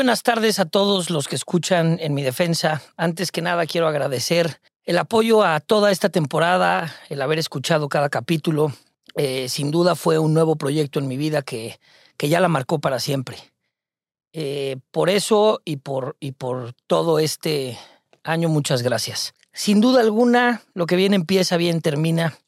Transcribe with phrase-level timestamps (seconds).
[0.00, 2.80] buenas tardes a todos los que escuchan en mi defensa.
[2.96, 8.08] Antes que nada quiero agradecer el apoyo a toda esta temporada, el haber escuchado cada
[8.08, 8.72] capítulo.
[9.14, 11.78] Eh, sin duda fue un nuevo proyecto en mi vida que,
[12.16, 13.36] que ya la marcó para siempre.
[14.32, 17.78] Eh, por eso y por, y por todo este
[18.24, 19.34] año, muchas gracias.
[19.52, 22.38] Sin duda alguna, lo que bien empieza, bien termina.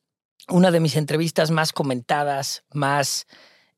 [0.48, 3.27] Una de mis entrevistas más comentadas, más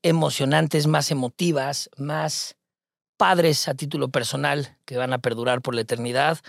[0.01, 2.55] emocionantes, más emotivas, más
[3.17, 6.39] padres a título personal que van a perdurar por la eternidad.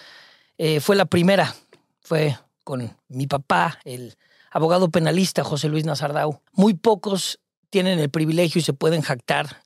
[0.58, 1.54] Eh, fue la primera,
[2.00, 4.16] fue con mi papá, el
[4.50, 6.40] abogado penalista José Luis Nazardau.
[6.52, 9.62] Muy pocos tienen el privilegio y se pueden jactar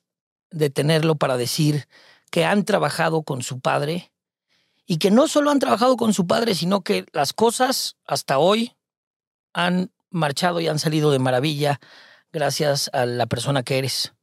[0.51, 1.87] de tenerlo para decir
[2.29, 4.11] que han trabajado con su padre
[4.85, 8.75] y que no solo han trabajado con su padre, sino que las cosas hasta hoy
[9.53, 11.79] han marchado y han salido de maravilla
[12.31, 14.13] gracias a la persona que eres,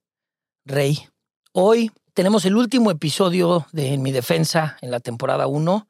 [0.64, 1.08] Rey.
[1.52, 5.86] Hoy tenemos el último episodio de En mi defensa en la temporada 1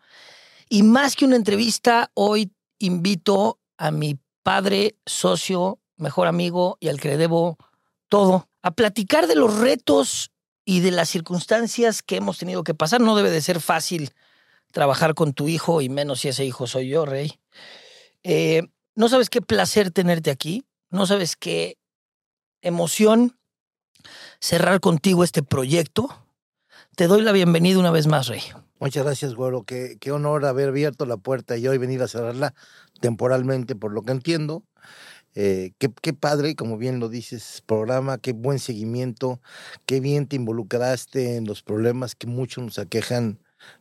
[0.69, 7.01] y más que una entrevista, hoy invito a mi padre, socio, mejor amigo y al
[7.01, 7.57] que le debo
[8.11, 10.31] todo, a platicar de los retos
[10.67, 13.01] y de las circunstancias que hemos tenido que pasar.
[13.01, 14.13] No debe de ser fácil
[14.71, 17.41] trabajar con tu hijo y menos si ese hijo soy yo, Rey.
[18.23, 21.79] Eh, no sabes qué placer tenerte aquí, no sabes qué
[22.61, 23.38] emoción
[24.41, 26.09] cerrar contigo este proyecto.
[26.97, 28.43] Te doy la bienvenida una vez más, Rey.
[28.81, 29.65] Muchas gracias, Güero.
[29.65, 32.55] Qué, qué honor haber abierto la puerta y hoy venir a cerrarla
[33.01, 34.65] temporalmente, por lo que entiendo.
[35.35, 39.41] Eh, qué, qué, padre, como bien lo dices, programa, qué buen seguimiento,
[39.87, 43.39] qué bien te involucraste en los problemas que muchos nos aquejan.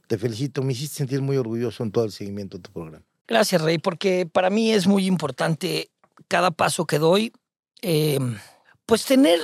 [0.08, 3.04] Te felicito, me hiciste sentir muy orgulloso en todo el seguimiento de tu programa.
[3.28, 5.90] Gracias, Rey, porque para mí es muy importante
[6.28, 7.34] cada paso que doy.
[7.82, 8.20] Eh,
[8.86, 9.40] pues tener,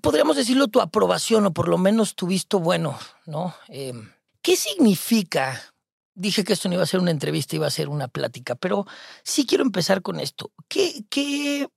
[0.00, 3.54] podríamos decirlo, tu aprobación o por lo menos tu visto bueno, ¿no?
[3.68, 3.92] Eh,
[4.42, 5.60] ¿Qué significa?
[6.14, 8.86] Dije que esto no iba a ser una entrevista, iba a ser una plática, pero
[9.22, 10.52] sí quiero empezar con esto.
[10.68, 11.68] ¿Qué, qué,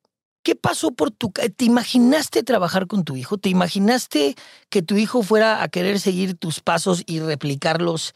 [0.44, 1.32] qué pasó por tu...
[1.32, 3.38] ¿Te imaginaste trabajar con tu hijo?
[3.38, 4.36] ¿Te imaginaste
[4.70, 8.14] que tu hijo fuera a querer seguir tus pasos y replicarlos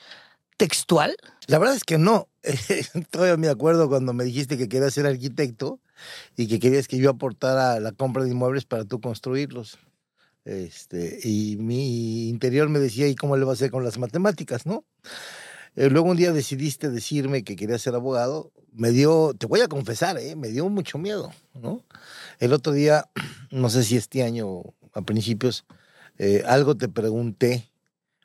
[0.57, 1.15] textual?
[1.47, 2.27] La verdad es que no.
[3.09, 5.79] Todavía me acuerdo cuando me dijiste que querías ser arquitecto
[6.37, 9.79] y que querías que yo aportara la compra de inmuebles para tú construirlos.
[10.43, 14.65] Este, y mi interior me decía, ¿y cómo le va a hacer con las matemáticas,
[14.65, 14.85] no?
[15.75, 18.51] Eh, luego un día decidiste decirme que querías ser abogado.
[18.73, 20.35] Me dio, te voy a confesar, ¿eh?
[20.35, 21.83] me dio mucho miedo, ¿no?
[22.39, 23.09] El otro día,
[23.51, 24.63] no sé si este año
[24.93, 25.65] a principios,
[26.17, 27.70] eh, algo te pregunté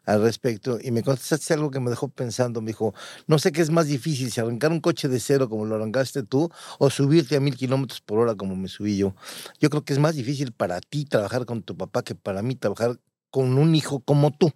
[0.06, 2.62] al respecto y me contestaste algo que me dejó pensando.
[2.62, 2.94] Me dijo,
[3.27, 6.22] no sé qué es más difícil, si arrancar un coche de cero como lo arrancaste
[6.22, 9.15] tú o subirte a mil kilómetros por hora como me subí yo.
[9.61, 12.55] Yo creo que es más difícil para ti trabajar con tu papá que para mí
[12.55, 12.99] trabajar
[13.31, 14.53] con un hijo como tú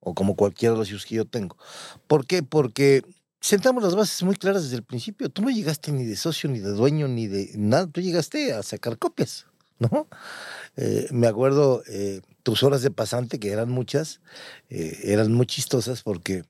[0.00, 1.56] o como cualquiera de los hijos que yo tengo.
[2.06, 2.42] ¿Por qué?
[2.42, 3.02] Porque
[3.40, 5.28] sentamos las bases muy claras desde el principio.
[5.28, 7.86] Tú no llegaste ni de socio, ni de dueño, ni de nada.
[7.86, 9.46] Tú llegaste a sacar copias,
[9.78, 10.08] ¿no?
[10.76, 14.20] Eh, me acuerdo eh, tus horas de pasante, que eran muchas,
[14.70, 16.44] eh, eran muy chistosas porque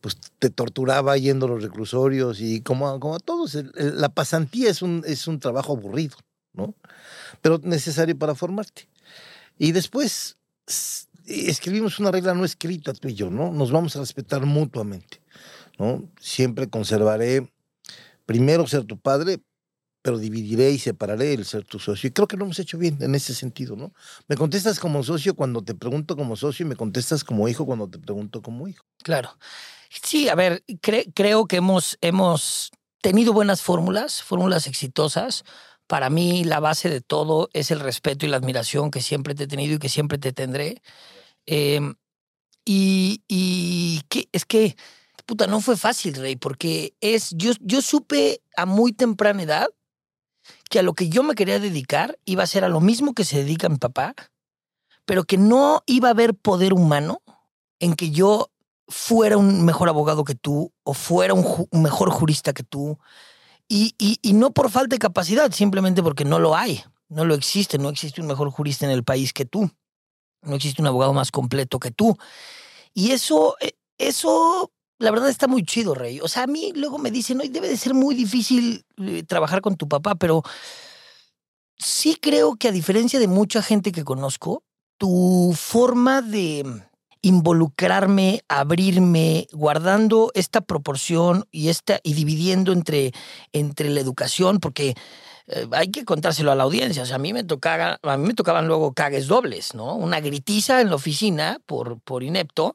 [0.00, 4.82] pues te torturaba yendo a los reclusorios y como, como a todos, la pasantía es
[4.82, 6.16] un, es un trabajo aburrido,
[6.54, 6.74] ¿no?
[7.42, 8.88] Pero necesario para formarte.
[9.58, 10.38] Y después
[11.26, 13.52] escribimos una regla no escrita tú y yo, ¿no?
[13.52, 15.20] Nos vamos a respetar mutuamente,
[15.78, 16.08] ¿no?
[16.18, 17.52] Siempre conservaré
[18.24, 19.40] primero ser tu padre,
[20.02, 22.08] pero dividiré y separaré el ser tu socio.
[22.08, 23.92] Y creo que lo hemos hecho bien en ese sentido, ¿no?
[24.28, 27.88] Me contestas como socio cuando te pregunto como socio y me contestas como hijo cuando
[27.88, 28.84] te pregunto como hijo.
[29.02, 29.36] Claro.
[29.90, 30.64] Sí, a ver,
[31.14, 32.70] creo que hemos, hemos
[33.02, 35.44] tenido buenas fórmulas, fórmulas exitosas.
[35.86, 39.44] Para mí la base de todo es el respeto y la admiración que siempre te
[39.44, 40.80] he tenido y que siempre te tendré.
[41.46, 41.94] Em,
[42.64, 44.76] y, y que, es que,
[45.26, 49.68] puta, no fue fácil, Rey, porque es, yo, yo supe a muy temprana edad
[50.70, 53.24] que a lo que yo me quería dedicar iba a ser a lo mismo que
[53.24, 54.14] se dedica mi papá,
[55.04, 57.20] pero que no iba a haber poder humano
[57.80, 58.50] en que yo
[58.86, 62.98] fuera un mejor abogado que tú o fuera un, mejor jurista que tú.
[63.68, 67.78] Y, y, no por falta de capacidad, simplemente porque no lo hay, no lo existe,
[67.78, 69.70] no existe un mejor jurista en el país que tú,
[70.42, 72.16] no existe un abogado más completo que tú.
[72.94, 76.20] Y eso, eh, eso la verdad está muy chido, Rey.
[76.20, 79.62] O sea, a mí luego me dicen, hoy debe de ser muy difícil eh, trabajar
[79.62, 80.42] con tu papá, pero
[81.78, 84.62] sí creo que a diferencia de mucha gente que conozco,
[84.98, 86.84] tu forma de
[87.22, 93.12] involucrarme, abrirme, guardando esta proporción y esta y dividiendo entre,
[93.52, 94.94] entre la educación, porque
[95.46, 97.04] eh, hay que contárselo a la audiencia.
[97.04, 99.94] O sea, a mí me tocaba, a mí me tocaban luego cagues dobles, ¿no?
[99.94, 102.74] Una gritiza en la oficina por, por inepto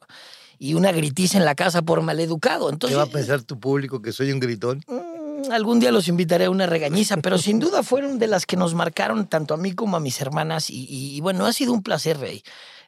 [0.59, 2.69] y una gritiza en la casa por maleducado.
[2.69, 4.81] Entonces, ¿Qué va a pensar tu público que soy un gritón?
[4.87, 8.57] mm, algún día los invitaré a una regañiza, pero sin duda fueron de las que
[8.57, 10.69] nos marcaron tanto a mí como a mis hermanas.
[10.69, 12.41] Y, y- y bueno, ha sido un placer, Rey.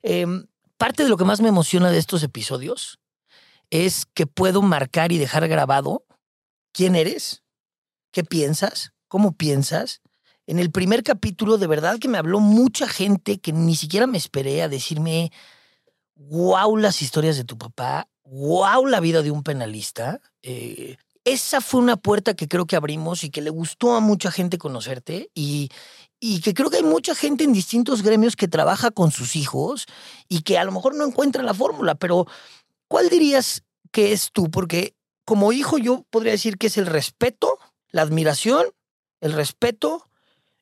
[0.03, 0.45] Em,
[0.77, 2.99] parte de lo que más me emociona de estos episodios
[3.69, 6.05] es que puedo marcar y dejar grabado
[6.71, 7.43] quién eres,
[8.11, 10.01] qué piensas, cómo piensas.
[10.45, 14.17] En el primer capítulo, de verdad que me habló mucha gente que ni siquiera me
[14.17, 15.31] esperé a decirme,
[16.17, 20.21] wow, las historias de tu papá, wow, la vida de un penalista.
[20.41, 24.31] Eh, esa fue una puerta que creo que abrimos y que le gustó a mucha
[24.31, 25.69] gente conocerte y,
[26.19, 29.85] y que creo que hay mucha gente en distintos gremios que trabaja con sus hijos
[30.29, 32.27] y que a lo mejor no encuentra la fórmula, pero
[32.87, 34.49] ¿cuál dirías que es tú?
[34.49, 37.59] Porque como hijo yo podría decir que es el respeto,
[37.89, 38.65] la admiración,
[39.19, 40.09] el respeto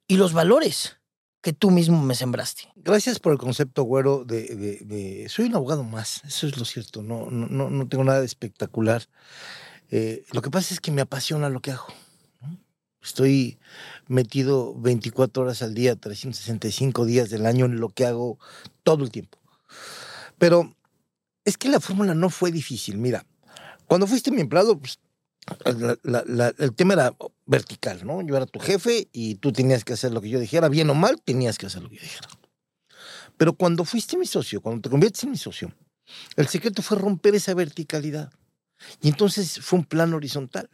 [0.07, 0.97] y los valores
[1.45, 2.63] que tú mismo me sembraste.
[2.75, 6.65] Gracias por el concepto, güero, de, de- de- Soy un abogado más, eso es lo
[6.65, 9.03] cierto, no, no, no, tengo nada de espectacular.
[9.91, 11.85] Eh, lo que pasa es que me apasiona lo que hago.
[12.99, 13.59] Estoy
[14.07, 18.39] metido 24 horas al día, 365 días del año en lo que hago
[18.81, 19.37] todo el tiempo.
[20.39, 20.75] Pero
[21.43, 22.97] es que la fórmula no fue difícil.
[22.97, 23.23] Mira,
[23.85, 24.97] cuando fuiste mi empleado, pues,
[25.77, 27.15] la- la- la- el tema era
[27.45, 28.21] vertical, ¿no?
[28.21, 30.95] Yo era tu jefe y tú tenías que hacer lo que yo dijera, bien o
[30.95, 32.27] mal, tenías que hacer lo que yo dijera.
[33.37, 35.71] Pero cuando fuiste mi socio, cuando te conviertes en mi socio,
[36.35, 38.31] el secreto fue romper esa verticalidad.
[39.01, 40.69] Y entonces fue un plan horizontal.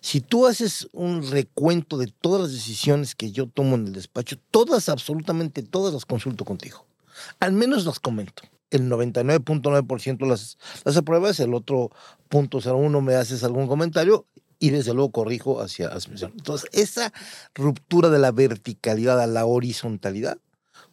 [0.00, 4.36] Si tú haces un recuento de todas las decisiones que yo tomo en el despacho,
[4.50, 6.86] todas, absolutamente todas las consulto contigo.
[7.40, 8.42] Al menos las comento.
[8.70, 11.90] El 99.9% las, las apruebas, el otro
[12.28, 14.26] punto 01 me haces algún comentario
[14.58, 16.28] y desde luego corrijo hacia, hacia...
[16.28, 17.12] Entonces, esa
[17.54, 20.38] ruptura de la verticalidad a la horizontalidad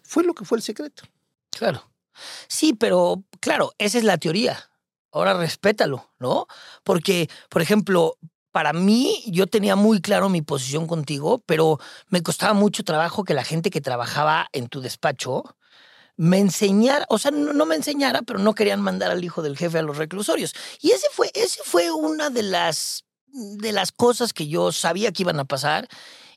[0.02, 1.04] fue lo que fue el secreto.
[1.50, 1.90] Claro.
[2.48, 4.70] Sí, pero claro, esa es la teoría.
[5.12, 6.48] Ahora respétalo, ¿no?
[6.84, 8.18] Porque, por ejemplo,
[8.52, 11.80] para mí yo tenía muy claro mi posición contigo, pero
[12.10, 15.44] me costaba mucho trabajo que la gente que trabajaba en tu despacho
[16.24, 19.58] me enseñara, o sea, no, no me enseñara, pero no querían mandar al hijo del
[19.58, 20.54] jefe a los reclusorios.
[20.80, 25.24] Y ese fue, ese fue una de las, de las cosas que yo sabía que
[25.24, 25.90] iban a pasar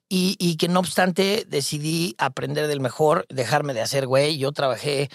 [0.09, 4.39] y, y que no obstante decidí aprender del mejor, dejarme de hacer güey.
[4.39, 5.09] Yo trabajé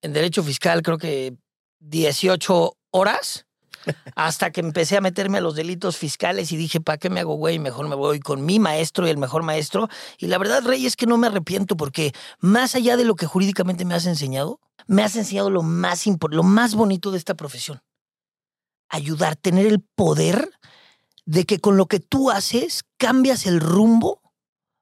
[0.00, 1.34] en derecho fiscal creo que
[1.80, 3.47] 18 horas
[4.14, 7.34] hasta que empecé a meterme a los delitos fiscales y dije, ¿para qué me hago
[7.34, 7.58] güey?
[7.58, 9.88] Mejor me voy con mi maestro y el mejor maestro.
[10.18, 13.26] Y la verdad, Rey, es que no me arrepiento porque más allá de lo que
[13.26, 17.82] jurídicamente me has enseñado, me has enseñado lo más, lo más bonito de esta profesión.
[18.88, 20.50] Ayudar, tener el poder
[21.26, 24.22] de que con lo que tú haces cambias el rumbo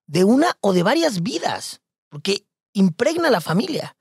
[0.06, 3.97] de una o de varias vidas, porque impregna a la familia.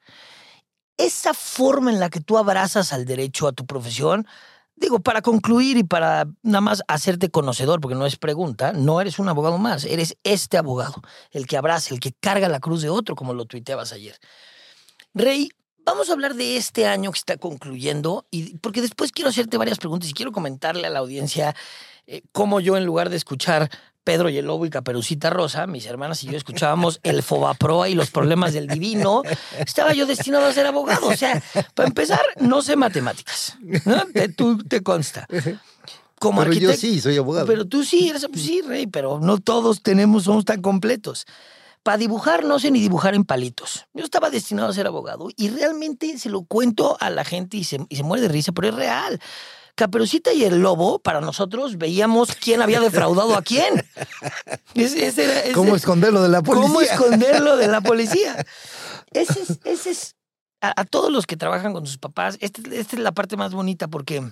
[0.97, 4.27] Esa forma en la que tú abrazas al derecho a tu profesión,
[4.75, 9.19] digo, para concluir y para nada más hacerte conocedor, porque no es pregunta, no eres
[9.19, 11.01] un abogado más, eres este abogado,
[11.31, 14.19] el que abraza, el que carga la cruz de otro, como lo tuiteabas ayer.
[15.13, 15.49] Rey,
[15.85, 19.77] vamos a hablar de este año que está concluyendo, y porque después quiero hacerte varias
[19.77, 21.55] preguntas y quiero comentarle a la audiencia
[22.07, 23.69] eh, cómo yo, en lugar de escuchar
[24.05, 27.95] Pedro y el Lobo y Caperucita Rosa, mis hermanas y yo escuchábamos el Fobaproa y
[27.95, 29.23] los problemas del divino,
[29.57, 31.07] estaba yo destinado a ser abogado.
[31.07, 31.43] O sea,
[31.73, 33.57] para empezar, no sé matemáticas.
[33.83, 34.05] ¿no?
[34.13, 35.27] Te, tú te consta.
[36.19, 37.47] Como Pero yo sí, soy abogado.
[37.47, 41.25] Pero tú sí, eres, pues sí, Rey, pero no todos tenemos, somos tan completos.
[41.81, 43.85] Para dibujar no sé ni dibujar en palitos.
[43.93, 47.63] Yo estaba destinado a ser abogado y realmente se lo cuento a la gente y
[47.63, 49.19] se, y se muere de risa, pero es real.
[49.75, 53.85] Caperucita y el lobo, para nosotros veíamos quién había defraudado a quién.
[54.73, 56.67] Ese- ese era- ese- ¿Cómo esconderlo de la policía?
[56.67, 58.45] ¿Cómo esconderlo de la policía?
[59.11, 60.15] Ese es, ese es
[60.61, 63.53] a, a todos los que trabajan con sus papás, este- esta es la parte más
[63.53, 64.23] bonita porque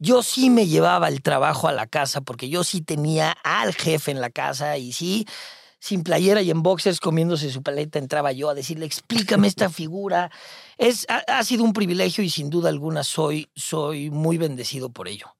[0.00, 4.10] yo sí me llevaba el trabajo a la casa porque yo sí tenía al jefe
[4.10, 5.26] en la casa y sí,
[5.80, 10.30] sin playera y en boxers comiéndose su paleta, entraba yo a decirle, explícame esta figura.
[10.76, 15.08] Es, ha, ha sido un privilegio y sin duda alguna soy, soy muy bendecido por
[15.08, 15.34] ello.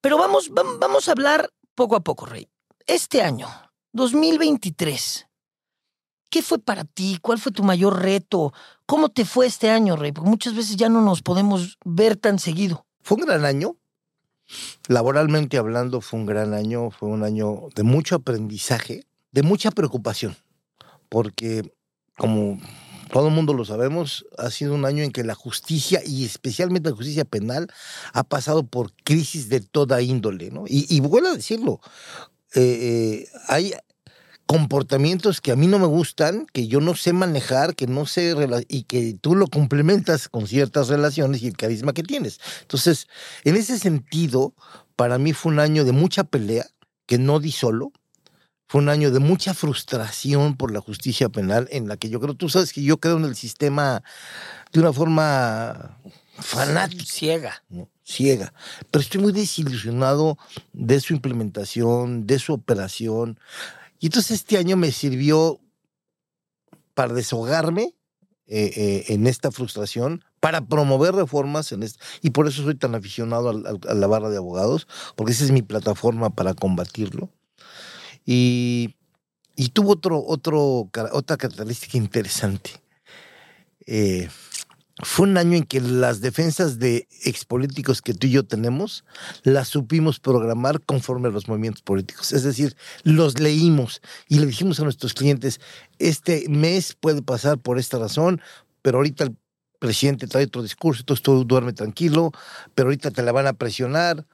[0.00, 2.48] Pero vamos, vam- vamos a hablar poco a poco, Rey.
[2.86, 3.48] Este año,
[3.92, 5.26] 2023,
[6.30, 7.18] ¿qué fue para ti?
[7.20, 8.52] ¿Cuál fue tu mayor reto?
[8.86, 10.12] ¿Cómo te fue este año, Rey?
[10.12, 12.86] Porque muchas veces ya no nos podemos ver tan seguido.
[13.02, 13.76] Fue un gran año.
[14.88, 16.90] Laboralmente hablando, fue un gran año.
[16.90, 19.04] Fue un año de mucho aprendizaje,
[19.36, 20.34] de mucha preocupación.
[21.10, 21.70] Porque,
[22.16, 22.58] como
[23.12, 26.88] todo el mundo lo sabemos, ha sido un año en que la justicia, y especialmente
[26.88, 27.68] la justicia penal,
[28.14, 30.50] ha pasado por crisis de toda índole.
[30.50, 30.64] ¿no?
[30.66, 31.80] Y, y vuelvo a decirlo,
[32.54, 33.74] eh, eh, hay
[34.46, 38.34] comportamientos que a mí no me gustan, que yo no sé manejar, que no sé
[38.68, 42.40] y que tú lo complementas con ciertas relaciones y el carisma que tienes.
[42.62, 43.06] Entonces,
[43.44, 44.54] en ese sentido,
[44.94, 46.64] para mí fue un año de mucha pelea
[47.04, 47.92] que no di solo.
[48.68, 52.34] Fue un año de mucha frustración por la justicia penal en la que yo creo,
[52.34, 54.02] tú sabes que yo creo en el sistema
[54.72, 55.98] de una forma
[56.38, 57.04] fanática.
[57.04, 57.62] Ciega.
[58.04, 58.52] Ciega.
[58.90, 60.38] Pero estoy muy desilusionado
[60.72, 63.38] de su implementación, de su operación.
[64.00, 65.60] Y entonces este año me sirvió
[66.94, 67.94] para desahogarme
[68.48, 72.94] eh, eh, en esta frustración, para promover reformas en este, y por eso soy tan
[72.94, 77.28] aficionado a, la barra de abogados, porque esa es mi plataforma para combatirlo.
[78.26, 78.96] Y,
[79.54, 82.72] y tuvo otro, otro, otra característica interesante.
[83.86, 84.28] Eh,
[85.02, 89.04] fue un año en que las defensas de expolíticos que tú y yo tenemos
[89.42, 92.32] las supimos programar conforme a los movimientos políticos.
[92.32, 95.60] Es decir, los leímos y le dijimos a nuestros clientes,
[95.98, 98.40] este mes puede pasar por esta razón,
[98.80, 99.36] pero ahorita el
[99.78, 102.32] presidente trae otro discurso, entonces tú duerme tranquilo,
[102.74, 104.26] pero ahorita te la van a presionar.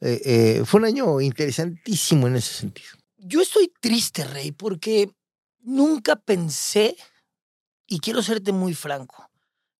[0.00, 2.88] Eh, eh, fue un año interesantísimo en ese sentido.
[3.16, 5.10] Yo estoy triste, Rey, porque
[5.60, 6.96] nunca pensé,
[7.86, 9.26] y quiero serte muy franco,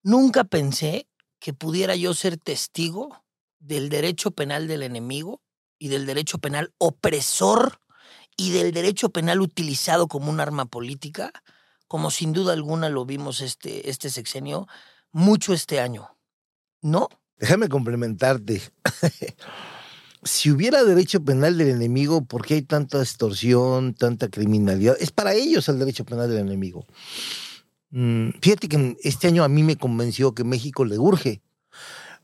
[0.07, 1.09] Nunca pensé
[1.40, 3.25] que pudiera yo ser testigo
[3.59, 5.43] del derecho penal del enemigo
[5.81, 7.81] y del derecho penal opresor
[8.37, 11.33] y del derecho penal utilizado como un arma política,
[11.88, 14.69] como sin duda alguna lo vimos este, este sexenio,
[15.11, 16.16] mucho este año.
[16.83, 17.09] ¿No?
[17.37, 18.62] Déjame complementarte.
[20.26, 24.97] si hubiera derecho penal del enemigo, ¿por qué hay tanta extorsión, tanta criminalidad?
[25.00, 26.87] Es para ellos el derecho penal del enemigo.
[27.90, 31.40] Mm, fíjate que este año a mí me convenció que México le urge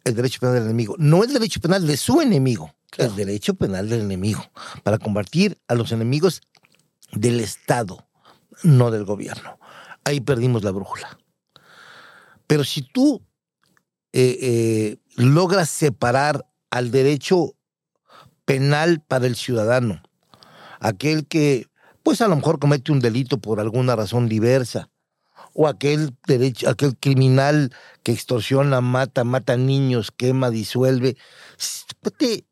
[0.04, 3.88] el derecho penal del enemigo, no el derecho penal de su enemigo, el derecho penal
[3.88, 4.44] del enemigo,
[4.82, 6.42] para combatir a los enemigos
[7.12, 8.06] del Estado,
[8.64, 9.58] no del gobierno.
[10.04, 11.18] Ahí perdimos la brújula.
[12.48, 13.22] Pero si tú
[14.12, 17.54] eh, eh, logras separar al derecho
[18.52, 20.02] penal para el ciudadano,
[20.78, 21.68] aquel que,
[22.02, 24.90] pues a lo mejor comete un delito por alguna razón diversa,
[25.54, 31.16] o aquel derecho, aquel criminal que extorsiona, mata, mata niños, quema, disuelve.
[31.58, 32.44] Este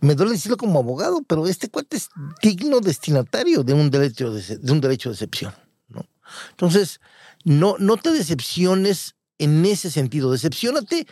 [0.00, 2.10] me duele decirlo como abogado, pero este cuate es
[2.42, 5.52] digno destinatario de un derecho de, un derecho de excepción.
[5.88, 6.06] ¿no?
[6.50, 7.00] Entonces,
[7.42, 11.08] no, no te decepciones en ese sentido, decepcionate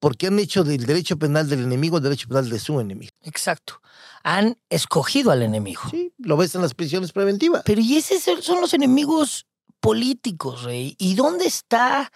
[0.00, 3.12] porque han hecho del derecho penal del enemigo el derecho penal de su enemigo.
[3.22, 3.80] Exacto.
[4.22, 5.82] Han escogido al enemigo.
[5.90, 7.62] Sí, lo ves en las prisiones preventivas.
[7.64, 9.46] Pero ¿y esos son los enemigos
[9.80, 10.96] políticos, Rey.
[10.98, 12.12] ¿Y dónde está,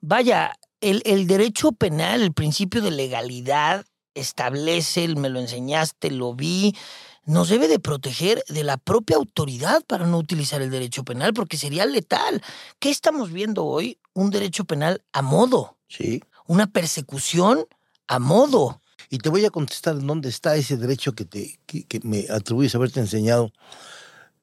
[0.00, 6.74] vaya, el, el derecho penal, el principio de legalidad establece, me lo enseñaste, lo vi,
[7.24, 11.56] nos debe de proteger de la propia autoridad para no utilizar el derecho penal, porque
[11.56, 12.42] sería letal.
[12.78, 13.98] ¿Qué estamos viendo hoy?
[14.14, 15.76] Un derecho penal a modo.
[15.88, 16.22] Sí.
[16.48, 17.64] Una persecución
[18.08, 18.82] a modo.
[19.08, 22.74] Y te voy a contestar dónde está ese derecho que, te, que, que me atribuyes
[22.74, 23.52] haberte enseñado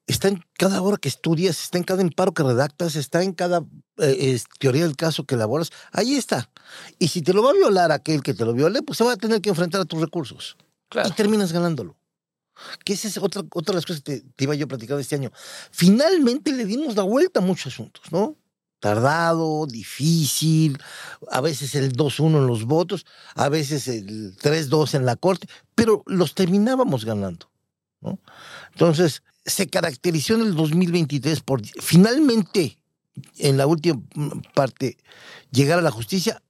[0.06, 3.64] está en cada hora que estudias, está en cada amparo que redactas, está en cada
[3.98, 5.70] eh, teoría del caso que elaboras.
[5.92, 6.50] Ahí está.
[6.98, 9.12] Y si te lo va a violar aquel que te lo viole, pues se va
[9.12, 10.56] a tener que enfrentar a tus recursos.
[11.04, 11.96] Y terminas ganándolo.
[12.84, 15.16] Que esa es otra, otra de las cosas que te, iba yo a platicar este
[15.16, 15.30] año.
[15.72, 18.36] Finalmente le dimos la vuelta a muchos asuntos, ¿no?
[18.78, 20.78] Tardado, difícil,
[21.30, 26.02] a veces el 2-1 en los votos, a veces el 3-2 en la corte, pero
[26.06, 27.50] los terminábamos ganando.
[28.00, 28.18] ¿no?
[28.72, 32.78] Entonces, se caracterizó en el 2023 por finalmente,
[33.38, 34.02] en la última
[34.54, 34.98] parte,
[35.50, 36.42] llegar a la justicia,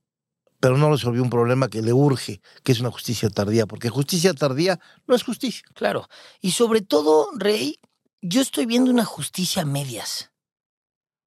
[0.59, 4.35] pero no resolvió un problema que le urge, que es una justicia tardía, porque justicia
[4.35, 5.62] tardía no es justicia.
[5.75, 6.09] Claro.
[6.40, 7.78] Y sobre todo, Rey,
[8.23, 10.33] yo estoy viendo una justicia a medias,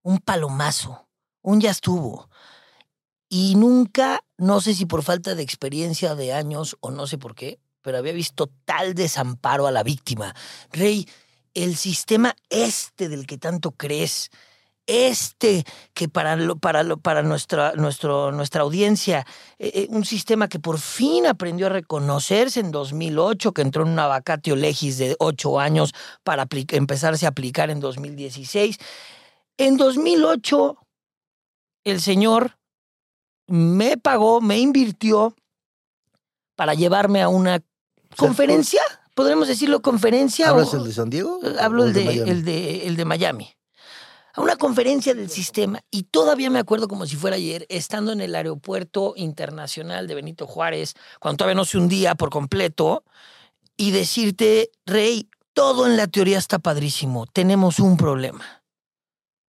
[0.10, 1.08] un palomazo,
[1.44, 2.32] un ya estuvo.
[3.30, 7.36] Y nunca, no sé si por falta de experiencia de años o no sé por
[7.36, 10.34] qué, pero había visto tal desamparo a la víctima.
[10.72, 11.08] Rey,
[11.54, 14.32] el sistema este del que tanto crees,
[14.88, 15.64] este
[15.94, 19.28] que para, para, para nuestra, nuestro, nuestra audiencia,
[19.60, 23.90] eh, eh, un sistema que por fin aprendió a reconocerse en 2008, que entró en
[23.90, 28.80] una vacatio legis de ocho años para empezarse a aplicar en 2016.
[29.60, 30.78] En 2008,
[31.84, 32.58] el señor
[33.46, 35.36] me pagó, me invirtió
[36.56, 37.62] para llevarme a una
[38.18, 38.82] conferencia
[39.20, 40.48] podremos decirlo, conferencia.
[40.48, 41.42] ¿Hablas el de San Diego?
[41.44, 43.54] Eh, hablo el de, el, de, el de Miami.
[44.34, 48.22] A una conferencia del sistema, y todavía me acuerdo como si fuera ayer, estando en
[48.22, 53.04] el aeropuerto internacional de Benito Juárez, cuando todavía no se hundía por completo,
[53.76, 57.26] y decirte, Rey, todo en la teoría está padrísimo.
[57.28, 58.59] Tenemos un problema.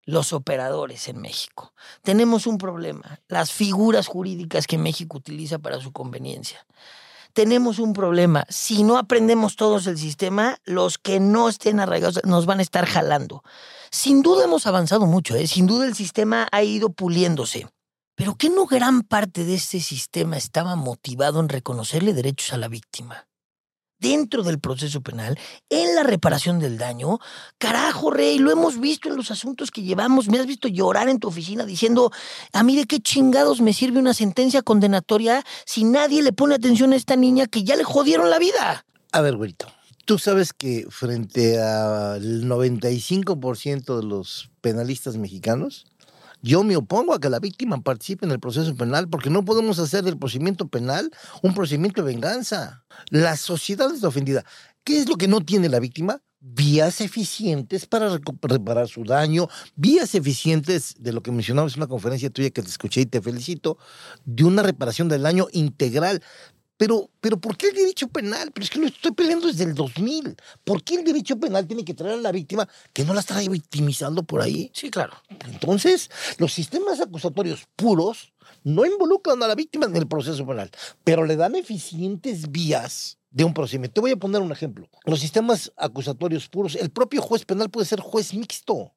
[0.06, 1.74] Los operadores en México.
[2.02, 3.20] Tenemos un problema.
[3.28, 6.64] Las figuras jurídicas que México utiliza para su conveniencia.
[7.36, 8.46] Tenemos un problema.
[8.48, 12.86] Si no aprendemos todos el sistema, los que no estén arraigados nos van a estar
[12.86, 13.42] jalando.
[13.90, 15.46] Sin duda hemos avanzado mucho, ¿eh?
[15.46, 17.66] sin duda el sistema ha ido puliéndose.
[18.14, 22.68] Pero ¿qué no gran parte de este sistema estaba motivado en reconocerle derechos a la
[22.68, 23.26] víctima?
[23.98, 25.38] Dentro del proceso penal,
[25.70, 27.18] en la reparación del daño.
[27.58, 30.28] Carajo, Rey, lo hemos visto en los asuntos que llevamos.
[30.28, 32.12] Me has visto llorar en tu oficina diciendo,
[32.52, 36.92] a mí de qué chingados me sirve una sentencia condenatoria si nadie le pone atención
[36.92, 38.84] a esta niña que ya le jodieron la vida.
[39.12, 39.66] A ver, güerito.
[40.04, 45.86] Tú sabes que frente al 95% de los penalistas mexicanos,
[46.42, 49.78] yo me opongo a que la víctima participe en el proceso penal porque no podemos
[49.78, 51.10] hacer del procedimiento penal
[51.42, 52.84] un procedimiento de venganza.
[53.10, 54.44] La sociedad está ofendida.
[54.84, 56.22] ¿Qué es lo que no tiene la víctima?
[56.38, 62.30] Vías eficientes para reparar su daño, vías eficientes de lo que mencionabas en una conferencia
[62.30, 63.78] tuya que te escuché y te felicito,
[64.24, 66.22] de una reparación del daño integral.
[66.76, 68.50] Pero, pero ¿por qué el derecho penal?
[68.52, 70.36] Pero es que lo estoy peleando desde el 2000.
[70.64, 73.38] ¿Por qué el derecho penal tiene que traer a la víctima que no la está
[73.40, 74.70] victimizando por ahí?
[74.74, 75.14] Sí, claro.
[75.46, 80.70] Entonces, los sistemas acusatorios puros no involucran a la víctima en el proceso penal,
[81.04, 83.94] pero le dan eficientes vías de un procedimiento.
[83.94, 84.88] Te voy a poner un ejemplo.
[85.04, 88.94] Los sistemas acusatorios puros, el propio juez penal puede ser juez mixto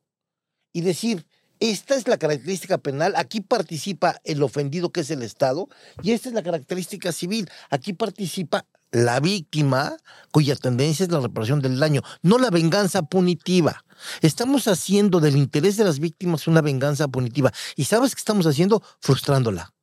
[0.74, 1.26] y decir,
[1.60, 5.68] esta es la característica penal, aquí participa el ofendido que es el Estado
[6.02, 9.98] y esta es la característica civil, aquí participa la víctima
[10.32, 13.84] cuya tendencia es la reparación del daño, no la venganza punitiva.
[14.22, 18.82] Estamos haciendo del interés de las víctimas una venganza punitiva y ¿sabes qué estamos haciendo?
[19.00, 19.74] Frustrándola.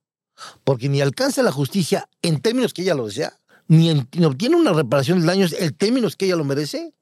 [0.64, 3.90] Porque ni alcanza la justicia en términos que ella lo desea, ni,
[4.24, 6.94] obtiene una reparación del daño en términos que ella lo merece,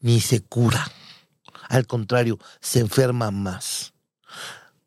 [0.00, 0.90] ni se cura.
[1.72, 3.94] Al contrario, se enferma más.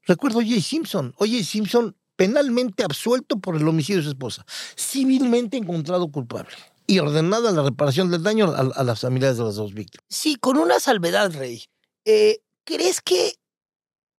[0.03, 1.15] Recuerdo Jay Simpson.
[1.17, 4.45] Oye, Simpson penalmente absuelto por el homicidio de su esposa,
[4.77, 6.53] civilmente encontrado culpable
[6.85, 10.05] y ordenada la reparación del daño a, las familias de las dos víctimas.
[10.09, 11.65] Sí, con una salvedad, Rey.
[12.05, 13.33] Eh, ¿Crees que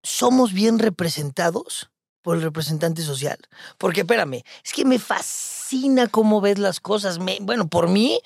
[0.01, 1.91] somos bien representados
[2.23, 3.37] por el representante social?
[3.77, 7.19] Porque, espérame, es que me fascina cómo ves las cosas.
[7.41, 8.19] bueno, por mí,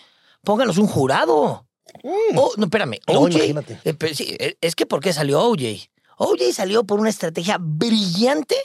[0.45, 1.68] pónganos un jurado.
[2.03, 2.37] Mm.
[2.37, 2.99] Oh, no, espérame.
[3.07, 3.79] OJ, imagínate.
[3.83, 5.89] Eh, eh, es que ¿por qué salió OJ?
[6.17, 8.55] OJ salió por una estrategia brillante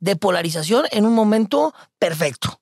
[0.00, 2.60] de polarización en un momento perfecto.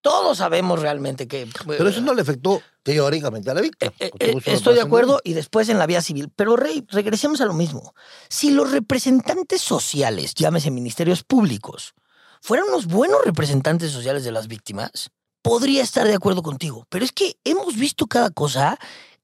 [0.00, 1.48] Todos sabemos realmente que...
[1.66, 3.92] Pero eso no le afectó teóricamente a la víctima.
[3.98, 6.30] Eh, estoy de acuerdo y después en la vía civil.
[6.36, 7.92] Pero Rey, regresemos a lo mismo.
[8.28, 11.94] Si los representantes sociales, llámese ministerios públicos,
[12.40, 15.10] fueran unos buenos representantes sociales de las víctimas,
[15.42, 16.86] podría estar de acuerdo contigo.
[16.88, 18.78] Pero es que hemos visto cada cosa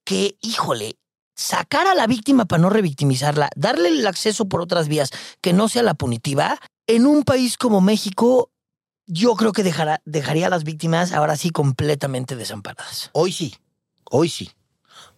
[0.05, 0.97] que, híjole,
[1.35, 5.11] sacar a la víctima para no revictimizarla, darle el acceso por otras vías
[5.41, 8.51] que no sea la punitiva, en un país como México,
[9.07, 13.11] yo creo que dejaría a las víctimas ahora sí completamente desamparadas.
[13.13, 13.57] Hoy sí,
[14.11, 14.51] hoy sí.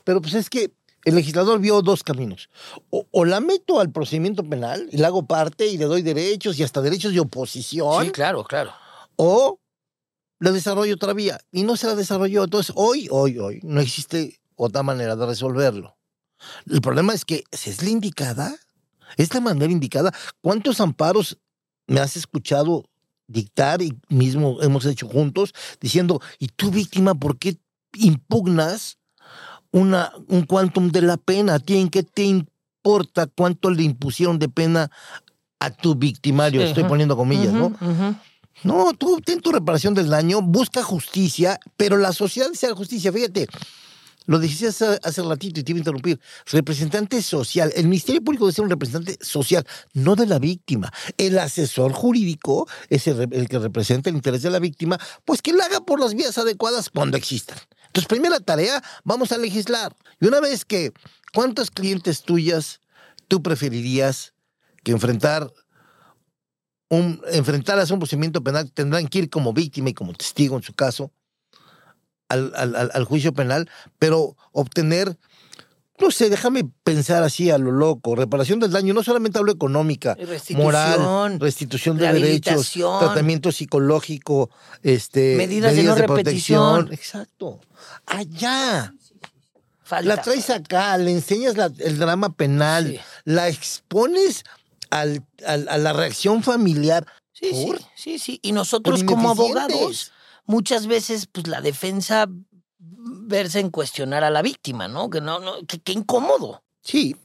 [0.05, 0.73] Pero pues es que
[1.05, 2.49] el legislador vio dos caminos.
[2.91, 6.63] O, la meto al procedimiento penal y le hago parte y le doy derechos y
[6.63, 8.07] hasta derechos de oposición.
[8.07, 8.73] Sí, claro, claro.
[9.17, 9.59] O
[10.41, 12.45] le desarrollo otra vía y no se la desarrolló.
[12.45, 15.97] Entonces, hoy, hoy, hoy, no existe otra manera de resolverlo.
[16.71, 18.55] El problema es que es la indicada,
[19.17, 20.13] es la manera indicada.
[20.41, 21.39] ¿Cuántos amparos
[21.87, 22.89] me has escuchado
[23.27, 27.57] dictar y mismo hemos hecho juntos diciendo, ¿y tú víctima por qué
[27.95, 28.99] impugnas
[29.71, 31.55] una, un quantum de la pena?
[31.55, 34.91] ¿A ti en qué te importa cuánto le impusieron de pena
[35.59, 36.63] a tu victimario?
[36.63, 37.73] Estoy poniendo comillas, ¿no?
[38.63, 43.13] No, tú ten tu reparación del daño, busca justicia, pero la sociedad desea justicia.
[43.13, 43.49] Fíjate,
[44.27, 46.21] lo decía hace, hace, ratito y te iba a interrumpir.
[46.47, 47.73] Representante social.
[47.77, 50.93] El Ministerio Público debe ser un representante social, no de la víctima.
[51.19, 55.63] El asesor jurídico es el, que representa el interés de la víctima, pues que lo
[55.63, 57.59] haga por las vías adecuadas cuando existan.
[57.87, 59.95] Entonces, primera tarea, vamos a legislar.
[60.21, 60.93] Y una vez que,
[61.33, 62.81] ¿cuántos clientes tuyas
[63.29, 64.33] tú preferirías
[64.83, 65.53] que enfrentar
[66.89, 70.73] un, enfrentaras un procedimiento penal tendrán que ir como víctima y como testigo en su
[70.75, 71.13] caso?
[72.35, 75.17] Al, juicio penal, pero obtener
[76.01, 78.17] no sé, déjame pensar así a lo loco.
[78.17, 80.17] Reparación del daño, no solamente hablo económica,
[80.51, 84.51] moral, restitución de derechos, tratamiento psicológico,
[84.83, 86.93] este, medidas, de, protección.
[86.93, 87.61] Exacto.
[88.07, 88.93] Allá.
[90.03, 94.43] La traes acá, le enseñas el drama penal, la expones
[94.91, 97.07] al, a la reacción familiar.
[97.33, 98.41] Sí, sí, sí, sí.
[98.43, 100.13] Y nosotros como abogados
[100.47, 102.27] muchas veces pues la defensa
[102.79, 105.11] verse en cuestionar a la víctima, ¿no?
[105.11, 106.63] Que no, que, que incómodo.
[106.83, 107.17] Sí,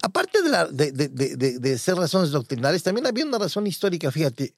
[0.00, 4.12] aparte de, la, de, de, de, de, ser razones doctrinales, también había una razón histórica,
[4.12, 4.54] fíjate,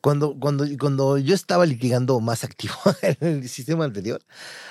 [0.00, 4.22] cuando, cuando, cuando yo estaba litigando más activo en el sistema anterior,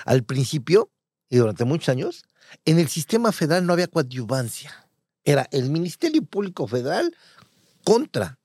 [0.05, 0.89] al principio
[1.29, 2.23] y durante muchos años,
[2.63, 4.87] en el sistema federal no había coadyuvancia.
[5.25, 7.13] Era el Ministerio Público Federal
[7.83, 8.39] contra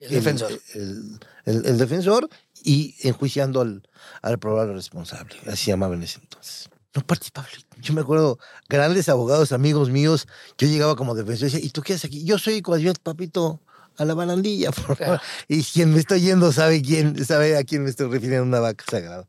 [0.00, 0.50] El defensor.
[0.74, 2.28] el, el- el defensor
[2.62, 3.88] y enjuiciando al,
[4.22, 6.68] al probable responsable, así se llamaba en ese entonces.
[6.94, 7.46] No participaba.
[7.80, 10.26] Yo me acuerdo, grandes abogados, amigos míos,
[10.58, 12.24] yo llegaba como defensor y decía, ¿y tú qué haces aquí?
[12.24, 13.60] Yo soy coadyuvante, papito,
[13.96, 14.70] a la barandilla.
[14.86, 15.20] por favor".
[15.48, 18.84] Y quien me está yendo sabe quién, sabe a quién me estoy refiriendo, una vaca
[18.90, 19.28] sagrada.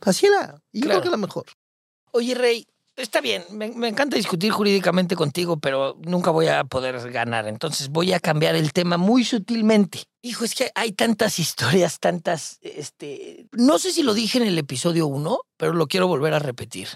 [0.00, 1.00] Así era, y yo Claro.
[1.00, 1.44] creo que era mejor.
[2.12, 7.10] Oye, Rey, está bien, me, me encanta discutir jurídicamente contigo, pero nunca voy a poder
[7.10, 7.46] ganar.
[7.46, 10.04] Entonces voy a cambiar el tema muy sutilmente.
[10.22, 14.58] Hijo, es que hay tantas historias, tantas, este, no sé si lo dije en el
[14.58, 16.88] episodio 1, pero lo quiero volver a repetir.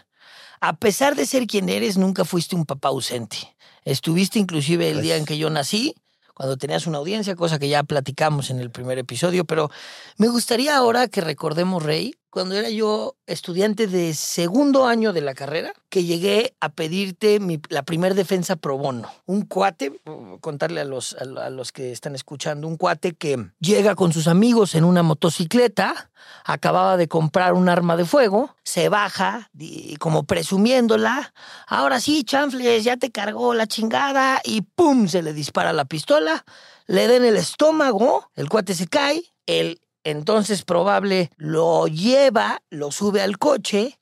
[0.60, 3.56] A pesar de ser quien eres, nunca fuiste un papá ausente.
[3.84, 5.94] Estuviste inclusive el día en que yo nací,
[6.34, 9.70] cuando tenías una audiencia, cosa que ya platicamos en el primer episodio, pero
[10.16, 15.34] me gustaría ahora que recordemos, Rey, cuando era yo estudiante de segundo año de la
[15.34, 19.10] carrera, que llegué a pedirte la primer defensa pro bono.
[19.26, 23.96] Un cuate, uh, contarle a los, a los que están escuchando, un cuate que llega
[23.96, 26.10] con sus amigos en una motocicleta,
[26.44, 31.34] acababa de comprar un arma de fuego, se baja y como presumiéndola,
[31.66, 35.08] ahora sí, chanfles, ya te cargó la chingada y ¡pum!
[35.08, 36.44] se le dispara la pistola,
[36.86, 43.20] le den el estómago, el cuate se cae, el entonces probable lo lleva, lo sube
[43.22, 43.98] al coche,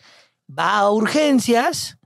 [0.56, 1.98] va a urgencias,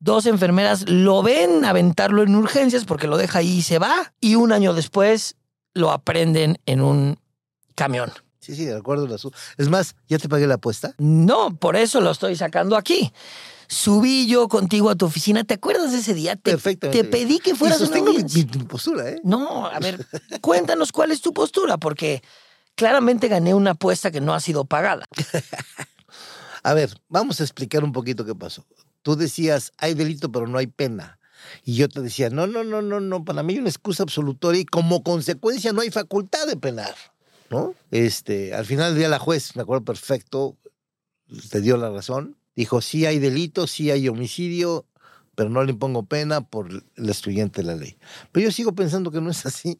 [0.00, 4.34] dos enfermeras lo ven aventarlo en urgencias porque lo deja ahí y se va, y
[4.36, 5.36] un año después
[5.74, 7.18] lo aprenden en un
[7.74, 8.12] camión.
[8.40, 9.06] Sí, sí, de acuerdo.
[9.58, 10.94] Es más, ¿ya te pagué la apuesta?
[10.98, 13.12] No, por eso lo estoy sacando aquí.
[13.66, 15.44] Subí yo contigo a tu oficina.
[15.44, 16.36] ¿Te acuerdas de ese día?
[16.36, 17.04] Te, Perfectamente.
[17.04, 18.44] te pedí que Y fueras una sostengo audiencia.
[18.50, 19.20] mi- mi postura, ¿eh?
[19.24, 20.06] No, a ver,
[20.40, 22.22] cuéntanos cuál es tu postura, porque
[22.78, 25.04] claramente gané una apuesta que no ha sido pagada.
[26.62, 28.64] A ver, vamos a explicar un poquito qué pasó.
[29.02, 31.18] Tú decías, hay delito, pero no hay pena.
[31.64, 34.60] Y yo te decía, no, no, no, no, no, para mí hay una excusa absolutoria
[34.60, 36.94] y como consecuencia no hay facultad de penar,
[37.50, 37.74] ¿no?
[37.90, 40.56] Este, al final del día la juez, me acuerdo perfecto,
[41.50, 42.36] te dio la razón.
[42.54, 44.86] Dijo, sí hay delito, sí hay homicidio,
[45.34, 47.98] pero no le impongo pena por el estudiante de la ley.
[48.30, 49.76] Pero yo sigo pensando que no es así.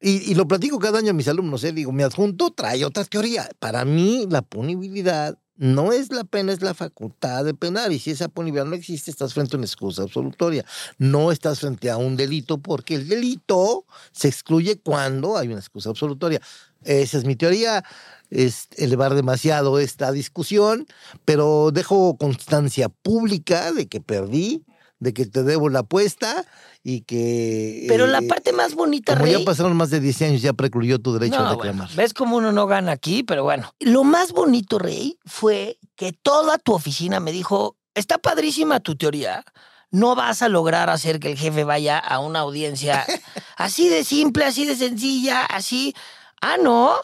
[0.00, 1.72] Y, y lo platico cada año a mis alumnos, ¿eh?
[1.72, 3.48] digo, mi adjunto trae otra teoría.
[3.58, 7.90] Para mí, la punibilidad no es la pena, es la facultad de penar.
[7.92, 10.64] Y si esa punibilidad no existe, estás frente a una excusa absolutoria.
[10.98, 15.90] No estás frente a un delito, porque el delito se excluye cuando hay una excusa
[15.90, 16.40] absolutoria.
[16.84, 17.84] Esa es mi teoría.
[18.30, 20.86] Es elevar demasiado esta discusión,
[21.24, 24.62] pero dejo constancia pública de que perdí,
[25.00, 26.44] de que te debo la apuesta
[26.82, 27.84] y que.
[27.88, 29.38] Pero la eh, parte más bonita, como Rey.
[29.38, 31.90] ya pasaron más de 10 años, ya precluyó tu derecho No, a bueno, reclamar.
[31.94, 33.22] ¿Ves cómo uno no gana aquí?
[33.22, 33.72] Pero bueno.
[33.80, 39.44] Lo más bonito, Rey, fue que toda tu oficina me dijo, está padrísima tu teoría.
[39.90, 43.06] No vas a lograr hacer que el jefe vaya a una audiencia
[43.56, 45.94] así de simple, así de sencilla, así.
[46.40, 46.94] Ah, no.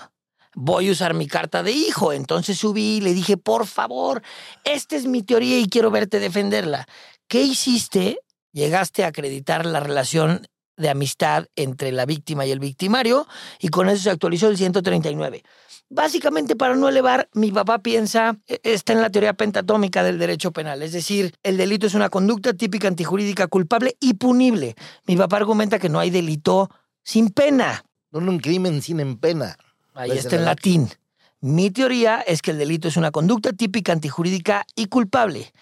[0.56, 2.12] Voy a usar mi carta de hijo.
[2.12, 4.22] Entonces subí y le dije, por favor,
[4.62, 6.86] esta es mi teoría y quiero verte defenderla.
[7.28, 8.18] ¿Qué hiciste?
[8.52, 13.26] Llegaste a acreditar la relación de amistad entre la víctima y el victimario
[13.60, 15.42] y con eso se actualizó el 139.
[15.90, 20.50] Básicamente para no elevar, mi papá piensa, eh, está en la teoría pentatómica del derecho
[20.52, 24.74] penal, es decir, el delito es una conducta típica antijurídica culpable y punible.
[25.06, 26.70] Mi papá argumenta que no hay delito
[27.02, 27.84] sin pena.
[28.10, 29.56] No, no, un crimen sin en pena.
[29.94, 30.90] Ahí Ves está en en la latín.
[31.40, 35.52] Mi teoría es que el delito es una conducta típica antijurídica y culpable.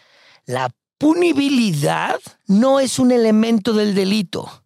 [0.47, 0.71] La
[1.03, 4.63] punibilidad no es un elemento del delito,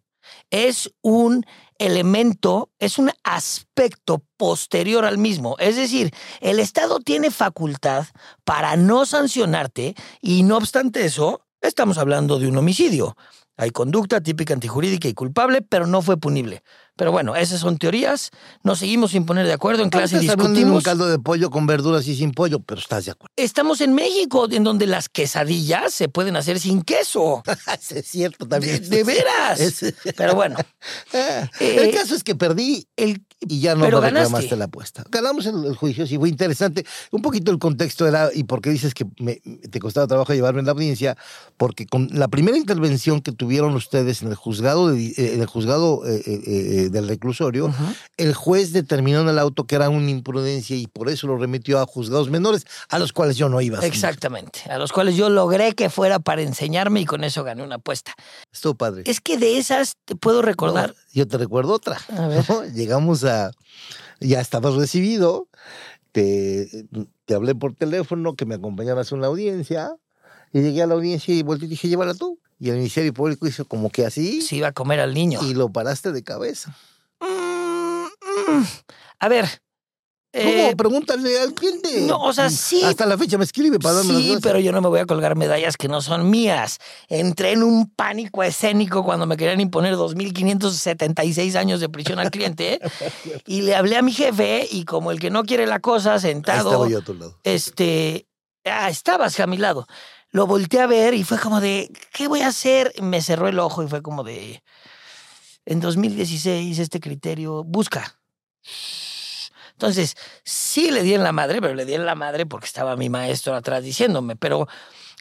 [0.51, 1.43] es un
[1.79, 5.55] elemento, es un aspecto posterior al mismo.
[5.57, 8.05] Es decir, el Estado tiene facultad
[8.43, 13.17] para no sancionarte y no obstante eso, estamos hablando de un homicidio.
[13.57, 16.61] Hay conducta típica antijurídica y culpable, pero no fue punible.
[16.97, 18.31] Pero bueno, esas son teorías.
[18.63, 20.83] Nos seguimos sin poner de acuerdo en clase, hablando de un discutimos.
[20.83, 23.31] caldo de pollo con verduras y sin pollo, pero estás de acuerdo.
[23.37, 27.43] Estamos en México, en donde las quesadillas se pueden hacer sin queso.
[27.91, 28.89] es cierto De, también.
[28.89, 29.59] de veras.
[29.59, 30.57] Es- Pero bueno,
[31.13, 34.55] Eh, el caso es que perdí el, y ya no Pero me reclamaste ganaste.
[34.57, 35.03] la apuesta.
[35.09, 36.85] Ganamos el, el juicio, sí, fue interesante.
[37.11, 39.35] Un poquito el contexto era, y por qué dices que me-
[39.69, 41.17] te costaba trabajo llevarme en la audiencia,
[41.57, 45.47] porque con la primera intervención que tuvieron ustedes en el juzgado de, eh, en el
[45.47, 47.73] juzgado eh, eh, eh, de- del reclusorio,
[48.17, 51.79] el juez determinó en el auto que era una imprudencia y por eso lo remitió
[51.79, 53.79] a juzgados menores, a los cuales yo no iba.
[53.85, 57.75] Exactamente, a los cuales yo logré que fuera para enseñarme y con eso gané una
[57.75, 58.13] apuesta.
[58.51, 59.03] Estuvo padre.
[59.05, 60.95] Es que de esas te puedo recordar.
[61.13, 61.97] Yo te recuerdo otra.
[62.17, 62.43] A ver.
[62.49, 62.63] ¿no?
[62.65, 63.51] Llegamos a.
[64.19, 65.47] Ya estabas recibido.
[66.11, 66.85] Te,
[67.25, 69.95] te hablé por teléfono que me acompañaras a una audiencia.
[70.53, 72.39] Y llegué a la audiencia y volteé y dije, llévala tú.
[72.59, 74.41] Y el Ministerio Público hizo como que así.
[74.41, 75.39] Se iba a comer al niño.
[75.43, 76.75] Y lo paraste de cabeza.
[77.21, 78.65] Mm, mm.
[79.19, 79.45] A ver.
[80.33, 80.49] ¿Cómo?
[80.49, 82.01] eh, Pregúntale al cliente.
[82.01, 82.83] no, o sea, sí.
[82.83, 85.35] Hasta la fecha me escribe para darme Sí, pero yo no me voy a colgar
[85.35, 86.77] medallas que no son mías.
[87.07, 92.79] Entré en un pánico escénico cuando me querían imponer 2.576 años de prisión al cliente
[93.47, 96.19] y le hablé a mi jefe y como el que no quiere la cosa, Ahí
[96.19, 97.35] sentado, estaba yo a tu lado.
[97.43, 98.27] este,
[98.65, 99.87] ah, estabas a mi lado.
[100.37, 102.93] Lo volteé a ver y fue como de, ¿qué voy a hacer?
[103.01, 104.61] Me cerró el ojo y fue como de,
[105.65, 108.19] en 2016 este criterio, busca.
[109.71, 112.95] Entonces, sí le di en la madre, pero le di en la madre porque estaba
[112.95, 114.67] mi maestro atrás diciéndome, pero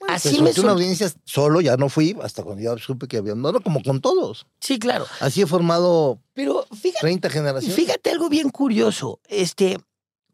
[0.07, 3.35] así me solté una audiencia solo, ya no fui, hasta cuando ya supe que había.
[3.35, 4.46] No, no, como con todos.
[4.61, 5.07] Sí, claro.
[5.20, 7.74] Así he formado Pero fíjate, 30 generaciones.
[7.74, 9.20] fíjate algo bien curioso.
[9.29, 9.79] Este,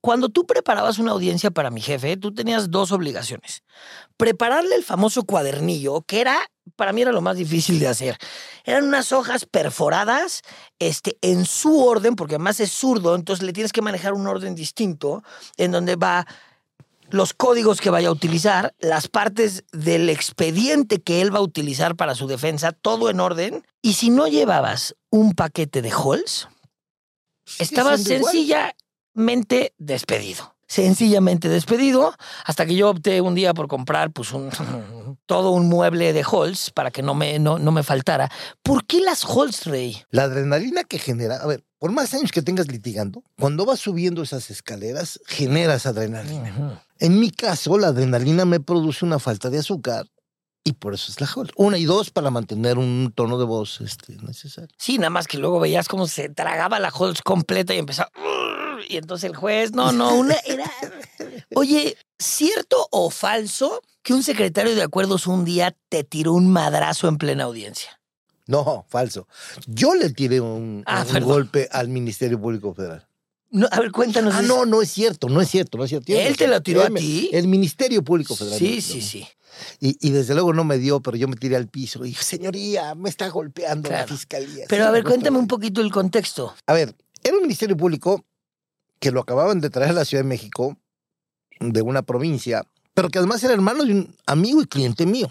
[0.02, 3.62] cuando tú preparabas una audiencia para mi jefe, tú tenías dos obligaciones.
[4.16, 6.36] Prepararle el famoso cuadernillo, que era,
[6.74, 8.18] para mí era lo más difícil de hacer.
[8.64, 10.42] Eran unas hojas perforadas
[10.80, 14.56] este, en su orden, porque además es zurdo, entonces le tienes que manejar un orden
[14.56, 15.22] distinto,
[15.56, 16.26] en donde va
[17.10, 21.94] los códigos que vaya a utilizar, las partes del expediente que él va a utilizar
[21.94, 23.64] para su defensa, todo en orden.
[23.82, 26.48] Y si no llevabas un paquete de Halls,
[27.60, 28.74] estaba igual.
[29.14, 30.54] Sencillamente despedido.
[30.66, 32.14] Sencillamente despedido,
[32.46, 34.48] hasta que yo opté un día por comprar pues un,
[35.26, 38.30] todo un mueble de Halls para que no me, no, no me faltara.
[38.62, 40.02] ¿Por qué las Halls, Rey?
[40.08, 44.22] La adrenalina que genera, a ver, por más años que tengas litigando, cuando vas subiendo
[44.22, 46.82] esas escaleras, generas adrenalina.
[46.98, 50.06] En mi caso, la adrenalina me produce una falta de azúcar
[50.64, 51.50] y por eso es la Halls.
[51.56, 54.70] Una y dos para mantener un tono de voz este, necesario.
[54.76, 58.10] Sí, nada más que luego veías cómo se tragaba la Halls completa y empezaba...
[58.88, 60.70] Y entonces el juez, no, no, una era...
[61.54, 67.08] Oye, ¿cierto o falso que un secretario de acuerdos un día te tiró un madrazo
[67.08, 68.00] en plena audiencia?
[68.46, 69.28] No, falso.
[69.66, 73.06] Yo le tiré un, Ah, un golpe al Ministerio Público Federal.
[73.50, 74.34] No, a ver, cuéntanos.
[74.34, 76.10] Ah, no, no es cierto, no es cierto, no es cierto.
[76.12, 77.28] ¿Él te lo tiró a ti?
[77.32, 78.58] El Ministerio Público Federal.
[78.58, 79.28] Sí, sí, sí.
[79.80, 82.22] Y, y desde luego no me dio, pero yo me tiré al piso y dije,
[82.24, 84.14] señoría, me está golpeando la Claro.
[84.16, 84.66] fiscalía.
[84.68, 86.54] Pero a ver, me cuéntame un poquito el contexto.
[86.66, 88.24] A ver, era un Ministerio Público
[88.98, 90.76] que lo acababan de traer a la Ciudad de México,
[91.60, 95.28] de una provincia, pero que además era hermano de un amigo y cliente mío.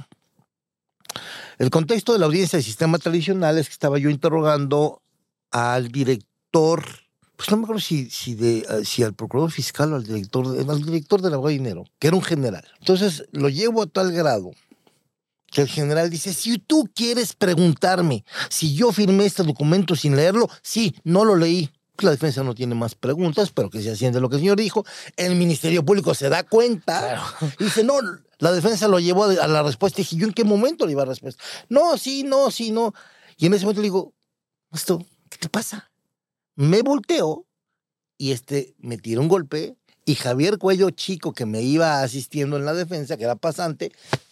[1.58, 5.02] El contexto de la audiencia del sistema tradicional es que estaba yo interrogando
[5.52, 6.84] al director,
[7.42, 10.48] pues no me acuerdo si, si, de, eh, si al procurador fiscal o al director,
[10.48, 12.64] de- al director de la de dinero, que era un general.
[12.80, 14.52] Entonces lo llevo a tal grado
[15.48, 20.48] que el general dice, si tú quieres preguntarme si yo firmé este documento sin leerlo,
[20.62, 21.72] sí, no lo leí.
[21.98, 24.86] La defensa no tiene más preguntas, pero que se asciende lo que el señor dijo.
[25.18, 27.54] El Ministerio Público se da cuenta Claro.
[27.60, 27.96] y dice, no,
[28.40, 30.00] la defensa lo llevó a la respuesta.
[30.00, 31.44] Y dije, ¿yo en qué momento le iba a la respuesta?
[31.70, 32.94] No, sí, no, sí, no.
[33.38, 34.14] Y en ese momento le digo,
[34.72, 35.91] esto, ¿qué te pasa?
[36.56, 37.46] Me volteo
[38.18, 42.66] y este me tira un golpe y Javier Cuello Chico, que me iba asistiendo en
[42.66, 43.92] la defensa, que era pasante,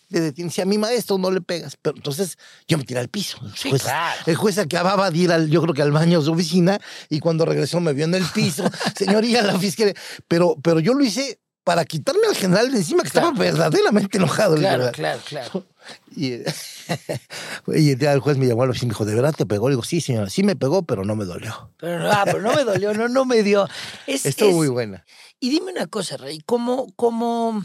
[0.09, 1.77] le detiene, si a mi maestro no le pegas.
[1.81, 3.37] Pero entonces yo me tiré al piso.
[3.43, 4.21] El Sí, juez, claro.
[4.25, 6.79] el juez acababa de ir al, yo creo que al baño de su oficina
[7.09, 8.63] y cuando regresó me vio en el piso.
[8.97, 9.93] Señoría, la fiscalía.
[10.27, 14.55] Pero, pero yo lo hice para quitarme al general de encima que estaba verdaderamente enojado.
[14.55, 15.65] el Claro, claro, claro.
[16.15, 16.45] Y, eh,
[17.67, 19.45] y ya el juez me llamó a la oficina y me dijo, ¿de verdad te
[19.45, 19.69] pegó?
[19.69, 21.71] Le digo, sí, señora, sí me pegó, pero no me dolió.
[21.77, 23.67] Pero, no, ah, pero no me dolió, no, no me dio.
[24.07, 25.05] Es, Estuvo es- muy buena.
[25.39, 27.63] Y dime una cosa, Rey, como, como,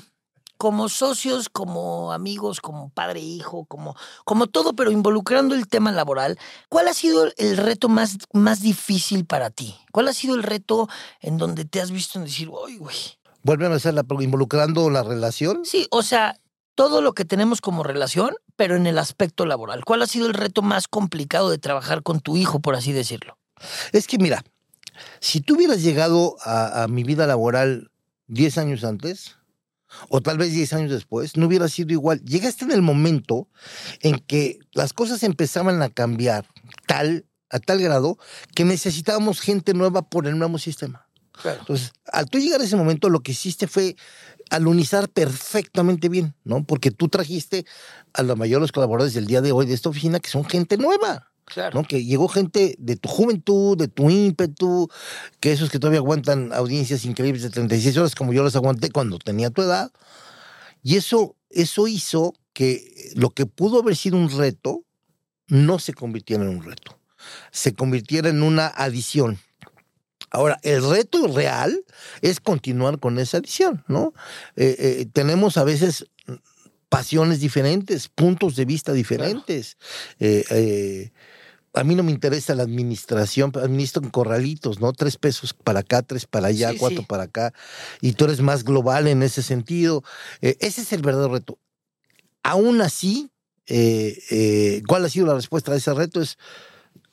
[0.59, 5.93] como socios, como amigos, como padre e hijo, como, como todo, pero involucrando el tema
[5.93, 6.39] laboral,
[6.69, 9.75] ¿cuál ha sido el reto más, más difícil para ti?
[9.93, 10.91] ¿Cuál ha sido el reto
[11.23, 12.97] en donde te has visto en decir, uy, güey?
[13.45, 15.65] Vuelven a hacer la pregunta, involucrando la relación.
[15.65, 16.41] Sí, o sea,
[16.75, 19.85] todo lo que tenemos como relación, pero en el aspecto laboral.
[19.85, 23.39] ¿Cuál ha sido el reto más complicado de trabajar con tu hijo, por así decirlo?
[23.93, 24.43] Es que mira,
[25.21, 27.91] si tú hubieras llegado a, a mi vida laboral
[28.29, 29.37] 10 años antes,
[30.09, 32.23] o tal vez 10 años después, no hubiera sido igual.
[32.25, 33.49] Llegaste en el momento
[34.01, 36.47] en que las cosas empezaban a cambiar
[36.87, 38.19] tal, a tal grado
[38.55, 41.09] que necesitábamos gente nueva por el nuevo sistema.
[41.41, 41.61] Claro.
[41.61, 43.97] Entonces, al tú llegar a ese momento, lo que hiciste fue
[44.51, 46.65] alunizar perfectamente bien, ¿no?
[46.65, 47.65] Porque tú trajiste
[48.13, 51.31] a los mayores colaboradores del día de hoy de esta oficina, que son gente nueva.
[51.47, 51.81] Claro.
[51.81, 51.87] ¿no?
[51.87, 54.89] Que llegó gente de tu juventud, de tu ímpetu,
[55.41, 59.19] que esos que todavía aguantan audiencias increíbles de 36 horas, como yo las aguanté cuando
[59.19, 59.93] tenía tu edad.
[60.83, 64.85] Y eso, eso hizo que lo que pudo haber sido un reto
[65.49, 66.99] no se convirtiera en un reto,
[67.51, 69.39] se convirtiera en una adición.
[70.35, 71.85] Ahora, el reto real
[72.21, 74.13] es continuar con esa adición, ¿no?
[74.57, 76.07] Eh, eh, tenemos a veces
[76.89, 79.77] pasiones diferentes, puntos de vista diferentes.
[80.19, 81.13] Eh, eh,
[81.73, 84.93] a mí no me interesa la administración, administro en corralitos, ¿no?
[84.93, 87.07] Tres pesos para acá, tres para allá, Sí, cuatro sí.
[87.09, 87.55] para acá.
[88.01, 90.03] Y tú eres más global en ese sentido.
[90.41, 91.61] Ese es el verdadero reto.
[92.43, 93.31] Aún así,
[94.89, 96.21] ¿cuál ha sido la respuesta a ese reto?
[96.21, 96.39] Es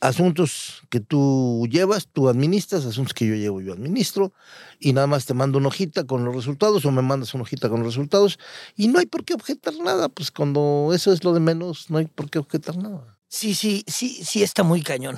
[0.02, 4.34] asuntos que tú llevas, tú administras, asuntos que yo llevo, yo administro,
[4.80, 7.70] y nada más te mando una hojita con los resultados o me mandas una hojita
[7.70, 8.40] con los resultados,
[8.76, 12.00] y no hay por qué objetar nada, pues cuando eso es lo de menos, no
[12.00, 13.18] hay por qué objetar nada.
[13.30, 15.18] Sí, sí, sí, sí está muy cañón.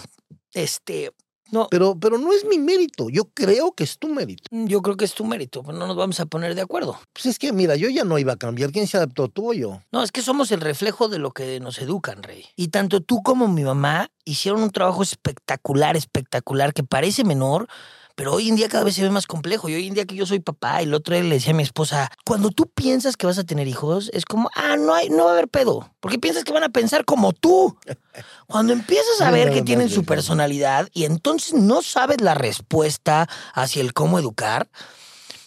[0.53, 1.11] Este,
[1.53, 4.43] no, Pero, pero no es mi mérito, yo creo que es tu mérito.
[4.51, 6.99] yo creo que es tu mérito, pero no nos vamos a poner de acuerdo.
[7.13, 9.53] Pues es que, mira, yo ya no iba a cambiar, ¿quién se adaptó, tú o
[9.53, 9.81] yo?
[9.91, 12.45] No, es que somos el reflejo de lo que nos educan, Rey.
[12.55, 17.67] Y tanto tú como mi mamá hicieron un trabajo espectacular, espectacular, que parece menor,
[18.15, 19.69] pero hoy en día cada vez se ve más complejo.
[19.69, 21.55] Y hoy en día que yo soy papá, y el otro día le decía a
[21.55, 25.09] mi esposa, cuando tú piensas que vas a tener hijos, es como, ah, no, hay,
[25.09, 27.77] no va a haber pedo, porque piensas que van a pensar como tú.
[28.47, 33.81] Cuando empiezas a ver que tienen su personalidad y entonces no sabes la respuesta hacia
[33.81, 34.69] el cómo educar,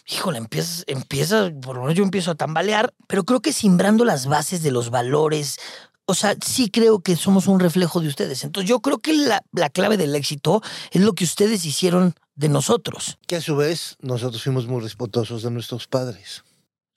[0.07, 4.25] híjole, empiezas, empiezas, por lo menos yo empiezo a tambalear, pero creo que simbrando las
[4.25, 5.57] bases de los valores,
[6.05, 8.43] o sea, sí creo que somos un reflejo de ustedes.
[8.43, 12.47] Entonces yo creo que la, la clave del éxito es lo que ustedes hicieron de
[12.49, 13.17] nosotros.
[13.27, 16.43] Que a su vez nosotros fuimos muy respetuosos de nuestros padres.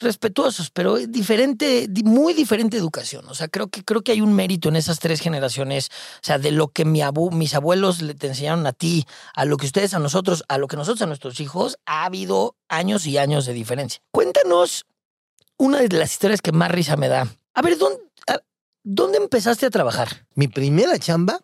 [0.02, 3.28] Respetuosos, pero diferente, di- muy diferente educación.
[3.28, 5.88] O sea, creo que, creo que hay un mérito en esas tres generaciones.
[6.16, 9.44] O sea, de lo que mi abu- mis abuelos le te enseñaron a ti, a
[9.44, 13.06] lo que ustedes a nosotros, a lo que nosotros a nuestros hijos, ha habido años
[13.06, 14.00] y años de diferencia.
[14.10, 14.86] Cuéntanos
[15.58, 17.28] una de las historias que más risa me da.
[17.52, 18.40] A ver, ¿dónde, a-
[18.82, 20.26] ¿dónde empezaste a trabajar?
[20.34, 21.40] Mi primera chamba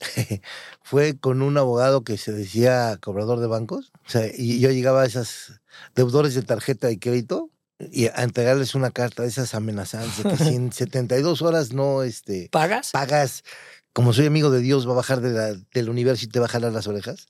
[0.82, 3.92] fue con un abogado que se decía cobrador de bancos.
[4.06, 5.60] O sea, y yo llegaba a esos
[5.94, 7.50] deudores de tarjeta de crédito
[7.92, 12.02] y a entregarles una carta de esas amenazantes de que si en 72 horas no
[12.02, 12.90] este, ¿Pagas?
[12.92, 13.42] pagas,
[13.92, 16.46] como soy amigo de Dios, va a bajar de la- del universo y te va
[16.46, 17.26] a jalar las orejas.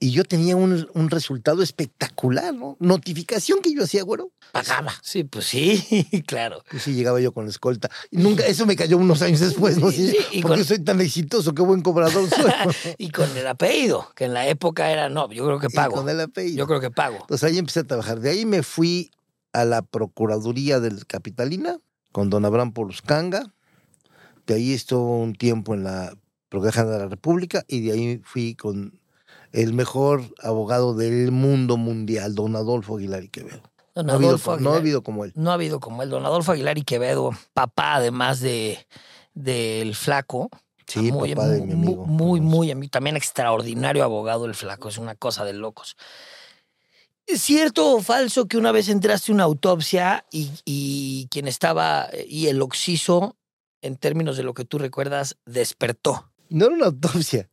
[0.00, 2.76] Y yo tenía un, un resultado espectacular, ¿no?
[2.80, 4.92] Notificación que yo hacía, güero, pagaba.
[5.02, 6.62] Sí, pues sí, claro.
[6.72, 7.88] Y sí, llegaba yo con la escolta.
[8.10, 9.90] Y nunca, eso me cayó unos años después, ¿no?
[9.92, 11.54] Sí, Sí, y ¿Por qué con- soy tan exitoso?
[11.54, 12.52] Qué buen cobrador soy.
[12.98, 15.94] Y con el apellido, que en la época era, no, yo creo que Y pago.
[15.94, 16.58] con el apellido.
[16.58, 17.18] Yo creo que pago.
[17.20, 18.20] Entonces ahí empecé a trabajar.
[18.20, 19.10] De ahí me fui
[19.52, 21.78] a la Procuraduría del Capitalina
[22.12, 23.54] con don Abraham Poluscanga.
[24.46, 26.14] De ahí estuve un tiempo en la
[26.50, 28.98] Procuraduría de la República y de ahí fui con
[29.54, 33.62] el mejor abogado del mundo mundial, don Adolfo Aguilar y Quevedo.
[33.94, 35.32] Don No ha habido, no ha habido como él.
[35.36, 38.84] no ha habido como el don Adolfo Aguilar y Quevedo, papá además de
[39.32, 40.50] del flaco.
[40.86, 42.04] Sí, muy, papá de muy, mi amigo.
[42.04, 42.90] Muy, muy, amigo.
[42.90, 45.96] También extraordinario abogado el flaco, es una cosa de locos.
[47.26, 52.08] ¿Es cierto o falso que una vez entraste a una autopsia y, y quien estaba,
[52.28, 53.36] y el occiso,
[53.82, 56.28] en términos de lo que tú recuerdas, despertó?
[56.50, 57.48] No era una autopsia.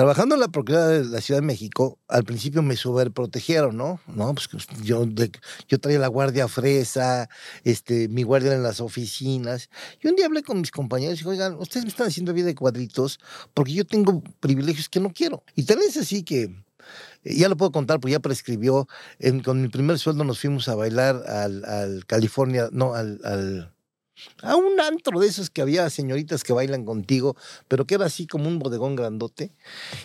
[0.00, 4.00] Trabajando en la Procuraduría de la Ciudad de México, al principio me sobreprotegieron, ¿no?
[4.06, 4.48] No, pues
[4.82, 5.30] yo, de-
[5.68, 7.28] yo traía la guardia fresa,
[7.64, 9.68] este, mi guardia en las oficinas.
[10.02, 12.46] Y un día hablé con mis compañeros y dije, oigan, ustedes me están haciendo vida
[12.46, 13.18] de cuadritos
[13.52, 15.44] porque yo tengo privilegios que no quiero.
[15.54, 16.44] Y tal vez así que,
[17.24, 18.88] eh, ya lo puedo contar, porque ya prescribió,
[19.44, 23.20] con mi primer sueldo nos fuimos a bailar al, al California, no, al...
[23.22, 23.74] al
[24.42, 27.36] a un antro de esos que había señoritas que bailan contigo,
[27.68, 29.52] pero que era así como un bodegón grandote.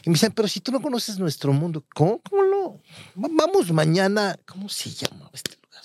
[0.03, 2.81] Y me dicen, pero si tú no conoces nuestro mundo, ¿cómo, cómo no?
[3.21, 5.83] Va- Vamos mañana, ¿cómo se llama este lugar?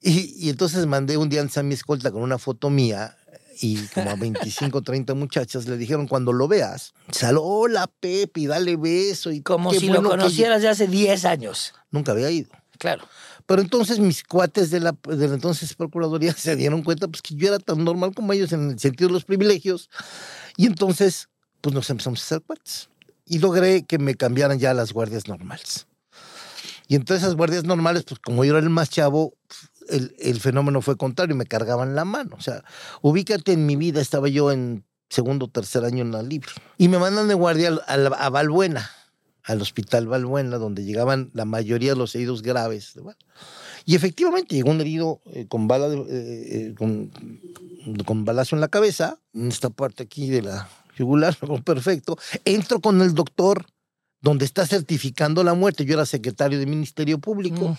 [0.00, 3.16] Y, y entonces mandé un día antes a mi escolta con una foto mía
[3.60, 8.76] y como a 25, 30 muchachas le dijeron, cuando lo veas, sal, hola Pepe, dale
[8.76, 9.30] beso.
[9.30, 11.72] Y Como si bueno lo que- conocieras de hace 10 años.
[11.90, 12.50] Nunca había ido.
[12.78, 13.06] Claro.
[13.46, 17.48] Pero entonces mis cuates de la, de entonces Procuraduría se dieron cuenta pues, que yo
[17.48, 19.90] era tan normal como ellos en el sentido de los privilegios.
[20.56, 21.28] Y entonces,
[21.60, 22.88] pues nos empezamos a hacer cuates.
[23.26, 25.86] Y logré que me cambiaran ya las guardias normales.
[26.88, 29.34] Y entonces esas guardias normales, pues como yo era el más chavo,
[29.88, 32.36] el, el fenómeno fue contrario, me cargaban la mano.
[32.38, 32.62] O sea,
[33.00, 36.50] ubícate en mi vida, estaba yo en segundo o tercer año en la libre.
[36.76, 38.90] Y me mandan de guardia a, a Valbuena,
[39.44, 42.94] al hospital Valbuena, donde llegaban la mayoría de los heridos graves.
[43.84, 47.10] Y efectivamente llegó un herido eh, con bala de- eh, eh, con,
[48.06, 52.16] con balazo en la cabeza, en esta parte aquí de la yugular, perfecto.
[52.44, 53.66] Entro con el doctor,
[54.22, 55.84] donde está certificando la muerte.
[55.84, 57.68] Yo era secretario del Ministerio Público.
[57.70, 57.76] Mm.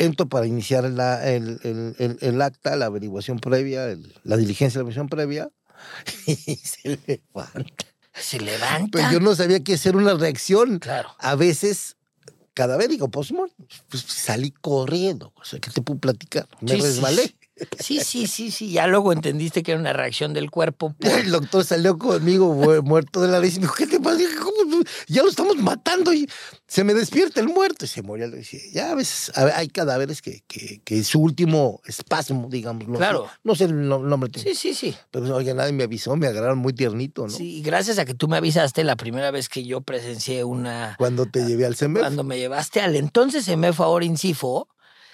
[0.00, 4.84] Entro para iniciar la- el, el- el- el acta, la averiguación previa, la diligencia de
[4.84, 5.50] la averiguación previa.
[6.26, 7.84] Y se levanta.
[8.20, 8.90] Se levanta.
[8.92, 10.78] Pero yo no sabía qué hacer una reacción.
[10.78, 11.10] Claro.
[11.18, 11.96] A veces
[12.54, 13.66] cadavérico, post-mortem.
[13.88, 15.32] Pues salí corriendo.
[15.36, 16.48] O sea, ¿qué te puedo platicar?
[16.60, 17.34] Me Sí, resbalé.
[17.80, 18.70] Sí, sí, sí, sí.
[18.72, 20.94] Ya luego entendiste que era una reacción del cuerpo.
[20.98, 24.00] por- El doctor salió conmigo mu- muerto de la risa y me dijo, ¿qué te
[24.00, 24.18] pasa?
[25.06, 26.28] Ya lo estamos matando y
[26.66, 28.26] se me despierta el muerto y se moría.
[28.26, 32.84] Le decía, ya a veces hay cadáveres que, que, su último espasmo, digamos.
[32.96, 33.28] Claro.
[33.44, 34.30] no sé el no- nombre.
[34.34, 34.94] Sí, sí, sí.
[35.10, 37.30] Pero oye, nadie me avisó, me agarraron muy tiernito, ¿no?
[37.30, 40.94] Sí, y gracias a que tú me avisaste la primera vez que yo presencié una...
[40.98, 42.02] Cuando te llevé al CEMEF.
[42.02, 44.68] Cuando me llevaste al entonces CEMEF, ahora Incifo.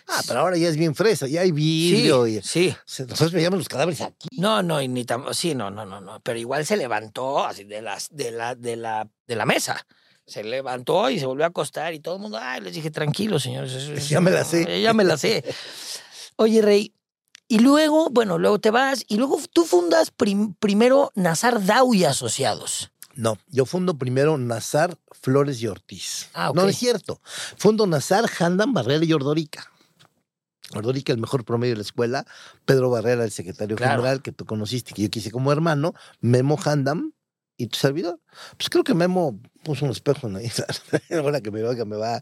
[0.06, 2.26] Ah, pero ahora ya es bien fresa, ya hay Sí, vidrio.
[2.26, 2.68] y, sí.
[2.76, 4.28] o sea, nosotros veíamos los cadáveres aquí.
[4.32, 6.20] No, no, y ni tam- sí, no, no, no, no.
[6.20, 9.86] Pero igual se levantó así de las, de la, de la, de la mesa.
[10.26, 13.38] Se levantó y se volvió a acostar y todo el mundo, ay, les dije, tranquilo,
[13.38, 14.08] señores.
[14.08, 14.80] Ya me la sé.
[14.82, 15.44] Ya me la sé.
[16.36, 16.92] Oye, Rey,
[17.48, 22.04] y luego, bueno, luego te vas y luego tú fundas prim- primero Nazar Dau y
[22.04, 22.90] Asociados.
[23.16, 26.28] No, yo fundo primero Nazar Flores y Ortiz.
[26.34, 26.56] Ah, ok.
[26.56, 27.20] No, es cierto.
[27.56, 29.70] Fundo Nazar, Handam, Barrera y Ordorica.
[30.72, 32.26] Ordorica, el mejor promedio de la escuela.
[32.64, 33.92] Pedro Barrera, el secretario Claro.
[34.02, 35.94] general que tú conociste, que yo quise como hermano.
[36.20, 37.12] Memo Handam
[37.56, 38.18] y tu servidor.
[38.56, 40.50] Pues creo que Memo puso un espejo en ahí.
[41.10, 42.20] Ahora que me va, que me va.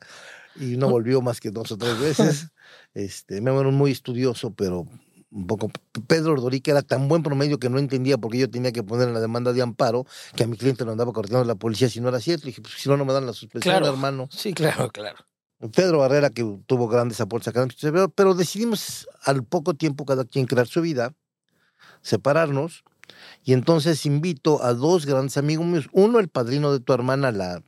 [0.56, 2.48] Y no volvió más que dos o tres veces.
[2.94, 4.86] Este, Memo era un muy estudioso, pero
[5.30, 5.70] un poco.
[6.06, 9.08] Pedro Ordorica era tan buen promedio que no entendía por qué yo tenía que poner
[9.08, 10.04] en la demanda de amparo
[10.36, 12.44] que a mi cliente lo andaba cortando la policía si no era cierto.
[12.44, 13.92] Le dije, pues si no, no me dan la suspensión, Claro.
[13.92, 14.28] hermano.
[14.30, 15.18] Sí, claro, claro.
[15.74, 20.46] Pedro Barrera, que tuvo grandes aportes académicos, pero- pero decidimos al poco tiempo cada quien
[20.46, 21.14] crear su vida,
[22.00, 22.84] separarnos,
[23.44, 27.62] y entonces invito a dos grandes amigos míos, uno el padrino de tu hermana, la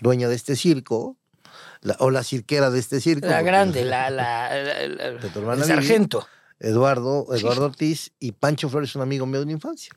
[0.00, 1.16] dueña de este circo,
[1.80, 3.26] la- o la cirquera de este circo.
[3.28, 4.48] La grande, la, la,
[5.22, 5.82] De tu hermana el Vivi.
[5.86, 6.26] sargento.
[6.60, 9.92] Eduardo, Eduardo Ortiz y Pancho Flores, un amigo mío de la infancia.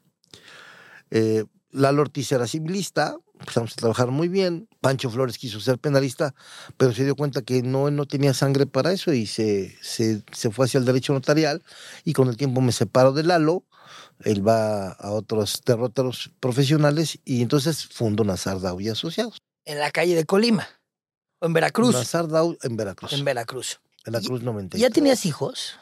[1.09, 4.67] Eh, Lalo Ortiz era civilista, empezamos a trabajar muy bien.
[4.81, 6.33] Pancho Flores quiso ser penalista,
[6.75, 10.49] pero se dio cuenta que no, no tenía sangre para eso y se, se, se
[10.49, 11.63] fue hacia el derecho notarial.
[12.03, 13.63] Y con el tiempo me separo de Lalo,
[14.23, 19.37] él va a otros derroteros profesionales y entonces fundo Nazar Dau y Asociados.
[19.65, 20.67] En la calle de Colima.
[21.39, 21.93] O en Veracruz.
[21.93, 23.13] Nazar Dau en Veracruz.
[23.13, 23.79] En En Veracruz.
[24.03, 24.79] Veracruz 90.
[24.79, 25.75] ¿Ya tenías hijos?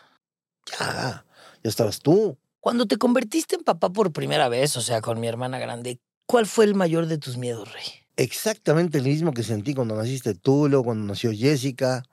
[0.78, 1.26] Ya,
[1.64, 2.38] ya estabas tú.
[2.60, 6.46] Cuando te convertiste en papá por primera vez, o sea, con mi hermana grande, ¿cuál
[6.46, 7.86] fue el mayor de tus miedos, Rey?
[8.20, 12.04] Exactamente el mismo que sentí cuando naciste luego cuando nació Jessica.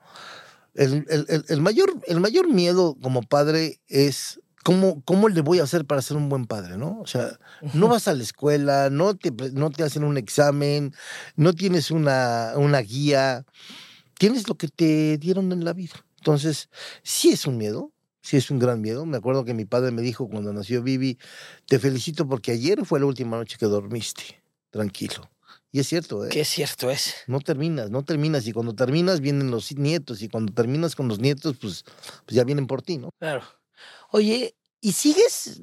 [0.73, 5.85] El, el- mayor, el mayor miedo como padre es cómo, cómo le voy a hacer
[5.85, 6.99] para ser un buen padre, ¿no?
[7.01, 7.39] O sea,
[7.73, 10.93] no vas a la escuela, no te, no te hacen un examen,
[11.35, 13.45] no tienes una, una guía,
[14.19, 15.95] tienes lo que te dieron en la vida.
[16.17, 16.69] Entonces,
[17.03, 17.91] sí es un miedo,
[18.21, 19.05] sí es un gran miedo.
[19.05, 21.17] Me acuerdo que mi padre me dijo cuando nació Vivi,
[21.65, 25.29] te felicito porque ayer fue la última noche que dormiste, tranquilo.
[25.71, 26.29] Y es cierto, ¿eh?
[26.29, 27.15] Qué cierto es.
[27.27, 28.47] No terminas, no terminas.
[28.47, 30.21] Y cuando terminas vienen los nietos.
[30.21, 31.83] Y cuando terminas con los nietos, pues,
[32.25, 33.09] pues ya vienen por ti, ¿no?
[33.19, 33.43] Claro.
[34.11, 35.61] Oye, ¿y sigues,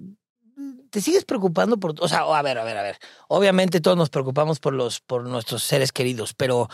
[0.91, 2.99] te sigues preocupando por, o sea, a ver, a ver, a ver.
[3.29, 6.69] Obviamente todos nos preocupamos por los, por nuestros seres queridos, pero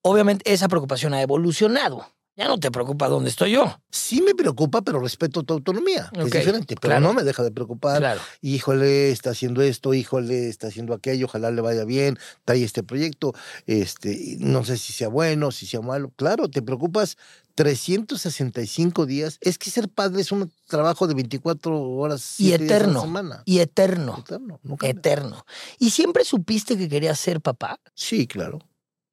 [0.00, 2.06] obviamente esa preocupación ha evolucionado.
[2.34, 3.78] Ya no te preocupa dónde estoy yo.
[3.90, 6.76] Sí me preocupa, pero respeto tu autonomía, que es diferente.
[6.80, 7.00] Pero claro.
[7.06, 7.98] no me deja de preocupar.
[7.98, 8.20] Claro.
[8.40, 13.34] Híjole, está haciendo esto, híjole, está haciendo aquello, ojalá le vaya bien, trae este proyecto,
[13.66, 16.10] este, no sé si sea bueno, si sea malo.
[16.16, 17.18] Claro, te preocupas
[17.54, 19.38] 365 días.
[19.42, 22.80] Es que ser padre es un trabajo de 24 horas Y siete días a la
[22.84, 23.00] eterno.
[23.02, 23.42] semana.
[23.44, 24.16] Y eterno.
[24.18, 24.90] Eterno, no cambia.
[24.90, 25.44] Eterno.
[25.78, 27.78] ¿Y siempre supiste que querías ser papá?
[27.94, 28.58] Sí, claro.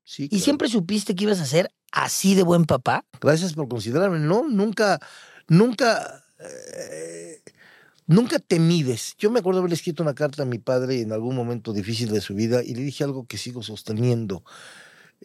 [0.03, 0.43] Sí, ¿Y claro.
[0.43, 3.05] siempre supiste que ibas a ser así de buen papá?
[3.21, 4.19] Gracias por considerarme.
[4.19, 4.99] No, nunca,
[5.47, 7.41] nunca, eh,
[8.07, 9.15] nunca te mides.
[9.17, 12.21] Yo me acuerdo haberle escrito una carta a mi padre en algún momento difícil de
[12.21, 14.43] su vida y le dije algo que sigo sosteniendo.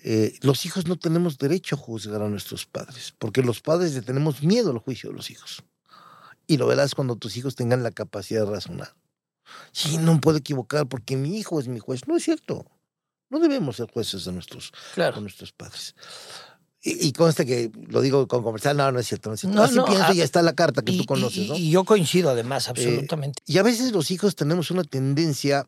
[0.03, 4.03] Eh, los hijos no tenemos derecho a juzgar a nuestros padres, porque los padres le
[4.03, 5.63] tenemos miedo al juicio de los hijos.
[6.47, 8.95] Y lo verás cuando tus hijos tengan la capacidad de razonar.
[9.73, 12.09] Sí, no puedo equivocar porque mi hijo es mi juez.
[12.09, 12.67] No es cierto.
[13.31, 15.15] No debemos ser jueces de nuestros Claro.
[15.15, 15.95] con nuestros padres.
[16.87, 19.31] Y, y consta que lo digo con comercial, no, no es cierto.
[19.31, 19.57] No es cierto.
[19.57, 21.57] No, Así no, pienso ah, y ya está la carta que Y, tú conoces, ¿no?
[21.57, 23.43] y yo coincido además, absolutamente.
[23.47, 25.67] Y a veces los hijos tenemos una tendencia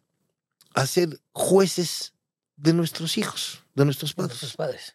[0.74, 2.12] a ser jueces
[2.56, 4.36] de nuestros hijos, de nuestros padres.
[4.36, 4.94] sus padres.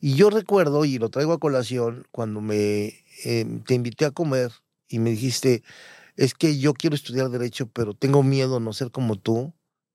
[0.00, 2.94] Y yo recuerdo, y lo traigo a colación, cuando me
[3.24, 4.52] eh, te invité a comer
[4.86, 5.62] y me dijiste,
[6.16, 9.52] es que yo quiero estudiar derecho, pero tengo miedo a no ser como tú.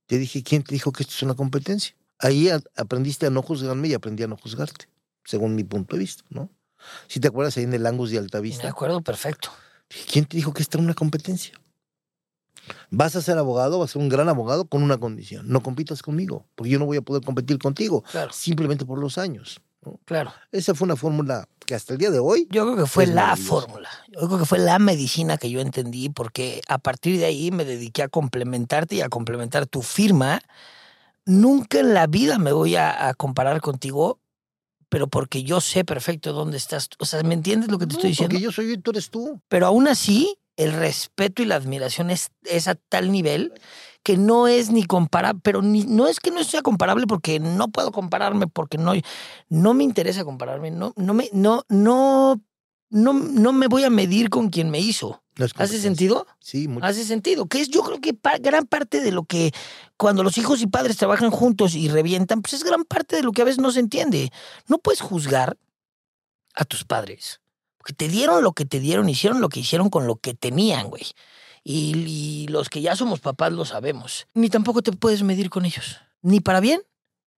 [0.07, 1.95] Te dije, ¿quién te dijo que esto es una competencia?
[2.19, 4.87] Ahí a- aprendiste a no juzgarme y aprendí a no juzgarte,
[5.25, 6.49] según mi punto de vista, ¿no?
[7.07, 9.49] Si te acuerdas ahí en el Angus de Me Altavista, acuerdo perfecto.
[10.11, 11.53] ¿quién te dijo que esta es una competencia?
[12.89, 15.47] Vas a ser abogado, vas a ser un gran abogado con una condición.
[15.49, 19.17] No compitas conmigo, porque yo no voy a poder competir contigo, Claro, simplemente por los
[19.17, 19.59] años.
[19.85, 19.99] ¿no?
[20.05, 20.33] claro.
[20.51, 23.35] Esa fue una fórmula que hasta el día de hoy Yo creo que fue la
[23.35, 23.89] fórmula.
[24.09, 27.65] Yo creo que fue la medicina que yo entendí porque a partir de ahí me
[27.65, 30.41] dediqué a complementarte y a complementar tu firma.
[31.25, 34.19] Nunca en la vida me voy a, a comparar contigo,
[34.93, 36.87] pero porque yo sé perfecto dónde estás.
[36.99, 38.33] O sea, ¿me entiendes lo que te No, estoy diciendo?
[38.33, 39.41] Porque yo soy yo y tú eres tú.
[39.47, 43.53] Pero aún así, el respeto y la admiración es, es a tal nivel
[44.03, 47.69] que no es ni comparable, pero ni, no es que no sea comparable porque no
[47.69, 48.93] puedo compararme, porque no,
[49.49, 52.39] no me interesa compararme, no, no, me, no, no,
[52.91, 55.22] no, no me voy a medir con quien me hizo.
[55.55, 56.27] ¿Hace sentido?
[56.39, 56.85] Sí, mucho.
[56.85, 57.47] Hace sentido.
[57.47, 59.51] Que es yo creo que pa- gran parte de lo que
[59.97, 63.31] cuando los hijos y padres trabajan juntos y revientan, pues es gran parte de lo
[63.31, 64.31] que a veces no se entiende.
[64.67, 65.57] No puedes juzgar
[66.55, 67.41] a tus padres.
[67.77, 70.87] Porque te dieron lo que te dieron, hicieron lo que hicieron con lo que tenían,
[70.89, 71.03] güey.
[71.63, 74.27] Y, y los que ya somos papás lo sabemos.
[74.33, 75.97] Ni tampoco te puedes medir con ellos.
[76.21, 76.81] Ni para bien,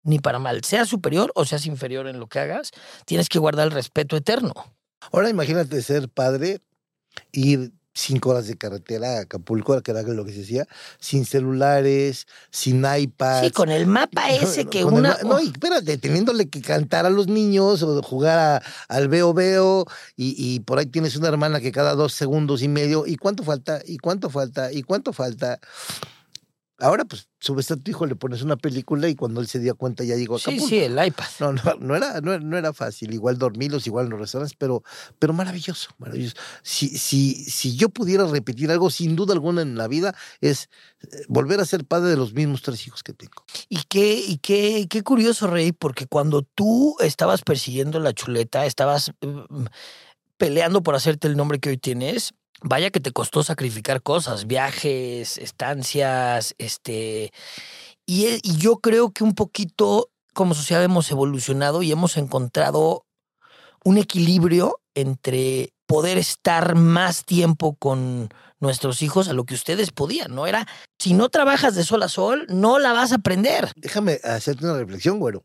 [0.03, 0.64] ni para mal.
[0.64, 2.72] Seas superior o seas inferior en lo que hagas,
[3.07, 4.53] tienes que guardar el respeto eterno.
[5.12, 6.61] Ahora imagínate ser padre,
[7.32, 10.66] ir cinco horas de carretera a Acapulco, que era lo que se decía,
[10.99, 13.47] sin celulares, sin iPads.
[13.47, 15.16] Sí, con el mapa ese No, que el una...
[15.24, 19.86] no, y espérate, teniéndole que cantar a los niños o jugar a- al veo veo
[20.16, 23.45] y, y por ahí tienes una hermana que cada dos segundos y medio, ¿y cuánto
[23.45, 23.80] falta?
[23.86, 24.72] ¿Y cuánto falta?
[24.72, 25.61] ¿Y cuánto falta?
[26.80, 29.76] Ahora, pues, subes a tu hijo, le pones una película y cuando él se dio
[29.76, 30.68] cuenta ya llegó a Sí, Acapulco.
[30.68, 31.24] sí, el iPad.
[31.38, 34.82] No, no, no era, no, no era fácil, igual dormirlos, igual en los restaurantes, pero,
[35.20, 36.34] pero maravilloso, maravilloso.
[36.62, 40.68] Si, si, si yo pudiera repetir algo, sin duda alguna en la vida, es
[41.02, 43.44] eh, volver a ser padre de los mismos tres hijos que tengo.
[43.68, 49.12] Y qué, y qué, qué curioso, Rey, porque cuando tú estabas persiguiendo la chuleta, estabas
[49.20, 49.66] mm,
[50.36, 52.34] peleando por hacerte el nombre que hoy tienes,
[52.64, 57.32] vaya que te costó sacrificar cosas, viajes, estancias, este.
[58.06, 63.04] Y, e- y yo creo que un poquito como sociedad hemos evolucionado y hemos encontrado
[63.84, 70.34] un equilibrio entre poder estar más tiempo con nuestros hijos a lo que ustedes podían,
[70.34, 70.46] ¿no?
[70.46, 70.66] Era,
[70.98, 73.70] si no trabajas de sol a sol, no la vas a aprender.
[73.76, 75.44] Déjame hacerte una reflexión, güero.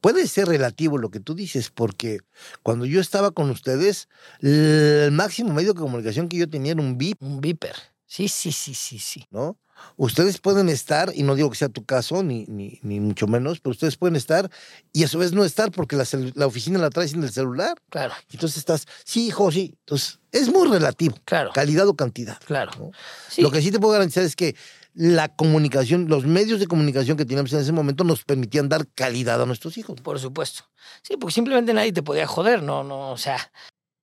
[0.00, 2.20] Puede ser relativo lo que tú dices, porque
[2.62, 4.08] cuando yo estaba con ustedes,
[4.40, 7.74] el máximo medio de comunicación que yo tenía era un VIP, Un viper.
[8.06, 9.26] Sí, sí, sí, sí, sí.
[9.30, 9.58] ¿no?
[9.96, 13.60] Ustedes pueden estar, y no digo que sea tu caso, ni, ni, ni mucho menos,
[13.60, 14.50] pero ustedes pueden estar
[14.92, 17.76] y a su vez no estar porque la, la oficina la traes en el celular.
[17.90, 19.74] Claro, Entonces estás, sí, hijo, sí.
[19.80, 22.38] Entonces, es muy relativo, claro, calidad o cantidad.
[22.44, 22.72] claro.
[22.78, 22.90] ¿no?
[23.28, 24.56] Sí, Lo que sí te puedo garantizar es que
[24.98, 29.40] la comunicación, los medios de comunicación que teníamos en ese momento nos permitían dar calidad
[29.40, 30.00] a nuestros hijos.
[30.00, 30.64] por supuesto.
[31.02, 33.38] Sí, porque simplemente nadie te podía joder, no, no, o sea.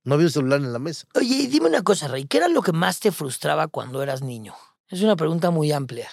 [0.06, 1.06] No había un celular en la mesa.
[1.14, 4.22] Oye, y dime una cosa, Rey, ¿qué era lo que más te frustraba cuando eras
[4.22, 4.56] niño?
[4.88, 6.08] Es una pregunta muy amplia.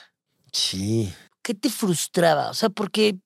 [0.51, 1.15] Sí.
[1.43, 2.51] ¿Qué te frustraba?
[2.51, 3.19] O sea, porque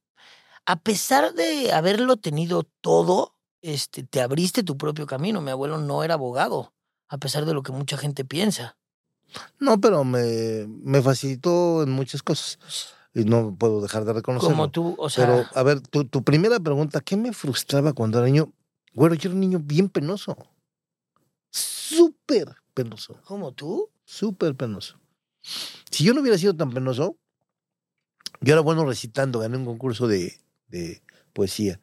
[0.66, 5.40] a pesar de haberlo tenido todo, este, te abriste tu propio camino.
[5.40, 6.74] Mi abuelo no era abogado,
[7.09, 8.76] a pesar de lo que mucha gente piensa.
[9.59, 12.59] No, pero me, me facilitó en muchas cosas.
[13.14, 14.55] Y no puedo dejar de reconocerlo.
[14.55, 18.18] Como tú, o sea, Pero, a ver, tu, tu primera pregunta, ¿qué me frustraba cuando
[18.18, 18.53] era niño?
[18.93, 20.37] Bueno, yo era un niño bien penoso.
[21.51, 23.20] Súper penoso.
[23.24, 23.91] como tú.
[24.05, 25.01] Súper penoso.
[25.91, 27.16] Si yo no hubiera sido tan penoso,
[28.41, 31.03] yo era bueno recitando, gané un concurso de, de
[31.33, 31.81] poesía.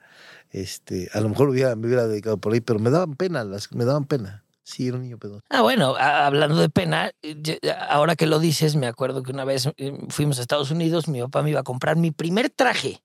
[0.51, 3.71] Este, a lo mejor hubiera, me hubiera dedicado por ahí, pero me daban pena, las,
[3.73, 4.42] me daban pena.
[4.63, 5.41] Sí, era un niño penoso.
[5.49, 7.11] Ah, bueno, hablando de pena,
[7.89, 11.21] ahora que lo dices, me acuerdo que una vez eh, fuimos a Estados Unidos, mi
[11.21, 13.03] papá me iba a comprar mi primer traje.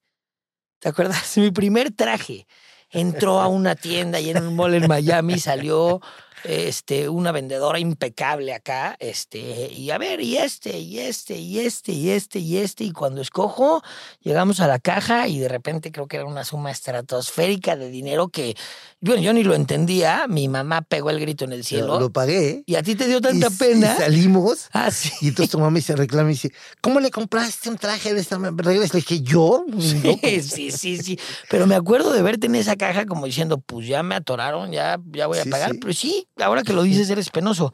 [0.78, 1.36] ¿Te acuerdas?
[1.36, 2.46] Mi primer traje.
[2.90, 6.00] Entró a una tienda y en un mall en Miami salió
[6.44, 11.92] este, una vendedora impecable acá, este, y a ver, y este, y este, y este,
[11.92, 13.82] y este, y este, y cuando escojo,
[14.22, 18.28] llegamos a la caja y de repente creo que era una suma estratosférica de dinero
[18.28, 18.56] que,
[19.00, 21.86] bueno, yo ni lo entendía, mi mamá pegó el grito en el cielo.
[21.94, 22.62] Lo, lo pagué.
[22.66, 23.94] Y a ti te dio tanta y, pena.
[23.98, 24.68] Y salimos.
[24.78, 25.10] Ah, sí.
[25.22, 28.38] Y entonces tu mamá se reclama y dice, ¿cómo le compraste un traje de esta
[28.38, 28.94] regresa?
[28.94, 29.64] Le dije, ¿yo?
[29.78, 31.18] Sí, sí, sí, sí.
[31.50, 35.00] Pero me acuerdo de verte en esa caja como diciendo, pues ya me atoraron, ya,
[35.12, 35.72] ya voy a Sí, pagar.
[35.72, 35.78] sí.
[35.80, 37.72] Pero sí, ahora que lo dices eres penoso.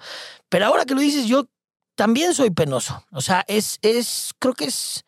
[0.49, 1.49] Pero ahora que lo dices yo
[1.95, 3.05] también soy penoso.
[3.11, 5.05] O sea, es, es, creo que es,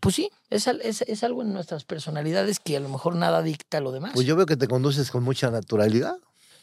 [0.00, 3.80] pues sí, es, es, es algo en nuestras personalidades que a lo mejor nada dicta
[3.80, 4.12] lo demás.
[4.14, 6.16] Pues yo veo que te conduces con mucha naturalidad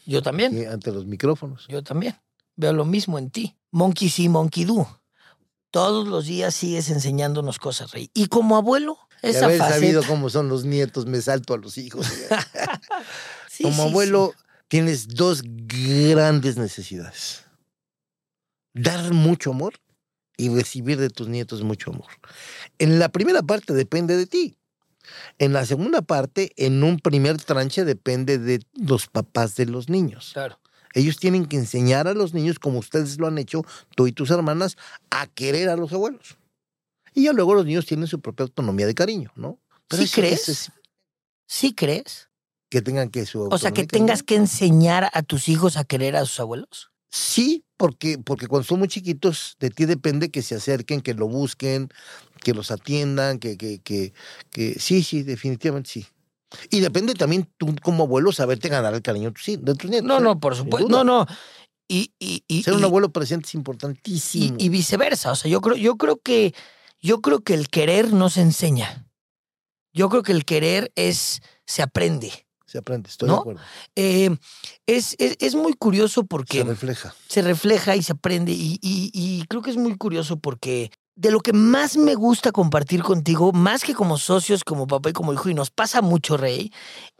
[0.05, 1.65] yo también, eh, ante los micrófonos.
[1.67, 2.19] yo también.
[2.55, 3.55] Veo lo mismo en ti.
[3.71, 4.87] Monkey see, monkey do.
[5.71, 8.11] Todos los días sigues enseñándonos cosas, Rey.
[8.13, 9.79] Y como abuelo, esa haber faceta...
[9.79, 12.05] sabido cómo son los nietos, me salto a los hijos.
[13.49, 14.33] Sí, Como sí, abuelo,
[14.73, 17.45] tienes dos grandes necesidades.
[18.73, 19.75] Dar mucho amor
[20.35, 22.07] y recibir de tus nietos mucho amor.
[22.79, 24.57] En la primera parte depende de ti.
[25.37, 30.25] En la segunda parte, en un primer tranche, depende de los papás de los niños.
[30.29, 30.33] sí.
[30.33, 30.59] Claro.
[30.95, 33.61] Ellos tienen que enseñar a los niños, como ustedes lo han hecho,
[33.95, 34.75] tú y tus hermanas,
[35.11, 36.37] a querer a los abuelos.
[37.13, 39.59] Y ya luego los niños tienen su propia autonomía de cariño, ¿no?
[39.91, 40.49] ¿Sí eso- crees?
[40.49, 40.71] es-
[41.47, 42.29] ¿Sí crees?
[42.73, 46.15] Que tengan que su O sea, que tengas que enseñar a tus hijos a querer
[46.15, 46.89] a sus abuelos.
[47.11, 51.27] Sí, porque, porque cuando son muy chiquitos, de ti depende que se acerquen, que lo
[51.27, 51.89] busquen,
[52.43, 54.13] que los atiendan, que, que, que,
[54.49, 56.07] que sí, sí, definitivamente sí.
[56.71, 60.07] Y depende también tú como abuelo saberte ganar el cariño de tus, de tus nietos.
[60.07, 60.21] No, ¿eh?
[60.21, 60.89] no, por supuesto.
[60.89, 61.27] No, no.
[61.87, 64.55] Y, y, y, Ser un abuelo presente es importantísimo.
[64.57, 65.31] y viceversa.
[65.31, 66.55] O sea, yo creo, yo creo que
[66.99, 69.05] yo creo que el querer no se enseña.
[69.93, 72.47] Yo creo que el querer es se aprende.
[72.73, 73.35] Se aprende, estoy ¿no?
[73.35, 73.61] de acuerdo.
[73.95, 74.35] Eh,
[74.87, 77.13] es, es, es muy curioso Se porque refleja.
[77.29, 78.51] se refleja y se aprende.
[78.51, 82.51] Y, y- y creo que es muy curioso porque de lo que más me gusta
[82.51, 86.35] compartir contigo, más que como socios, como papá y como hijo, y nos pasa mucho,
[86.37, 86.71] Rey,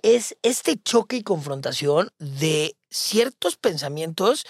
[0.02, 4.46] es este choque y confrontación de ciertos pensamientos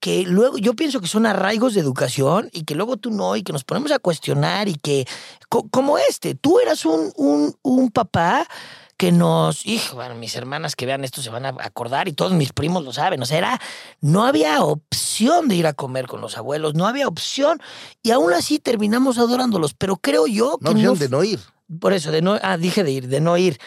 [0.00, 3.42] que luego yo pienso que son arraigos de educación y que luego tú no, y
[3.42, 5.06] que nos ponemos a cuestionar y que,
[5.48, 8.46] co- como este, tú eras un, un, un papá
[8.96, 12.32] que nos, hijo, bueno, mis hermanas que vean esto se van a acordar y todos
[12.32, 13.60] mis primos lo saben, o sea, era,
[14.00, 17.60] no había opción de ir a comer con los abuelos, no había opción
[18.02, 21.40] y aún así terminamos adorándolos, pero creo yo No que opción no, de no ir.
[21.78, 23.58] por eso, de no, ah, dije de ir, de no ir.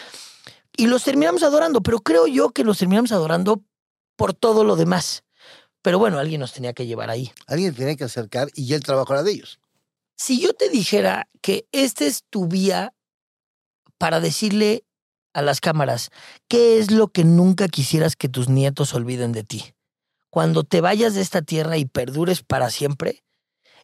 [0.75, 3.61] Y los terminamos adorando, pero creo yo que los terminamos adorando
[4.15, 5.23] por todo lo demás.
[5.81, 7.31] Pero bueno, alguien nos tenía que llevar ahí.
[7.47, 9.59] Alguien tiene que acercar y ya el trabajo era de ellos.
[10.15, 12.93] Si yo te dijera que esta es tu vía
[13.97, 14.83] para decirle
[15.33, 16.09] a las cámaras
[16.47, 19.73] qué es lo que nunca quisieras que tus nietos olviden de ti,
[20.29, 23.23] cuando te vayas de esta tierra y perdures para siempre,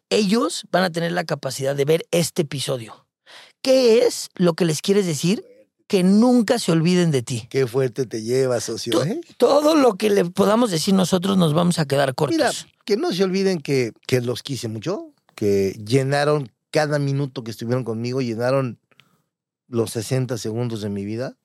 [0.09, 3.07] ellos van a tener la capacidad de ver este episodio.
[3.61, 5.43] ¿Qué es lo que les quieres decir?
[5.87, 7.47] Que nunca se olviden de ti.
[7.49, 9.03] Qué fuerte te lleva, socio.
[9.03, 9.21] ¿eh?
[9.37, 12.37] Todo lo que le podamos decir nosotros nos vamos a quedar cortos.
[12.37, 12.51] Mira,
[12.85, 17.83] que no se olviden que, que los quise mucho, que llenaron cada minuto que estuvieron
[17.83, 18.79] conmigo, llenaron
[19.67, 21.37] los 60 segundos de mi vida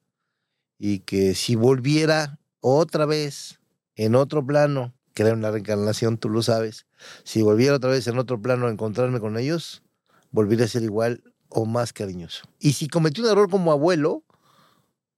[0.79, 3.61] y que si volviera otra vez
[3.97, 6.87] en otro plano, que era una reencarnación, tú lo sabes,
[7.25, 9.83] si volviera otra vez en otro plano a encontrarme con ellos,
[10.31, 12.45] volvería a ser igual o más cariñoso.
[12.59, 14.25] Y si cometí un error como abuelo,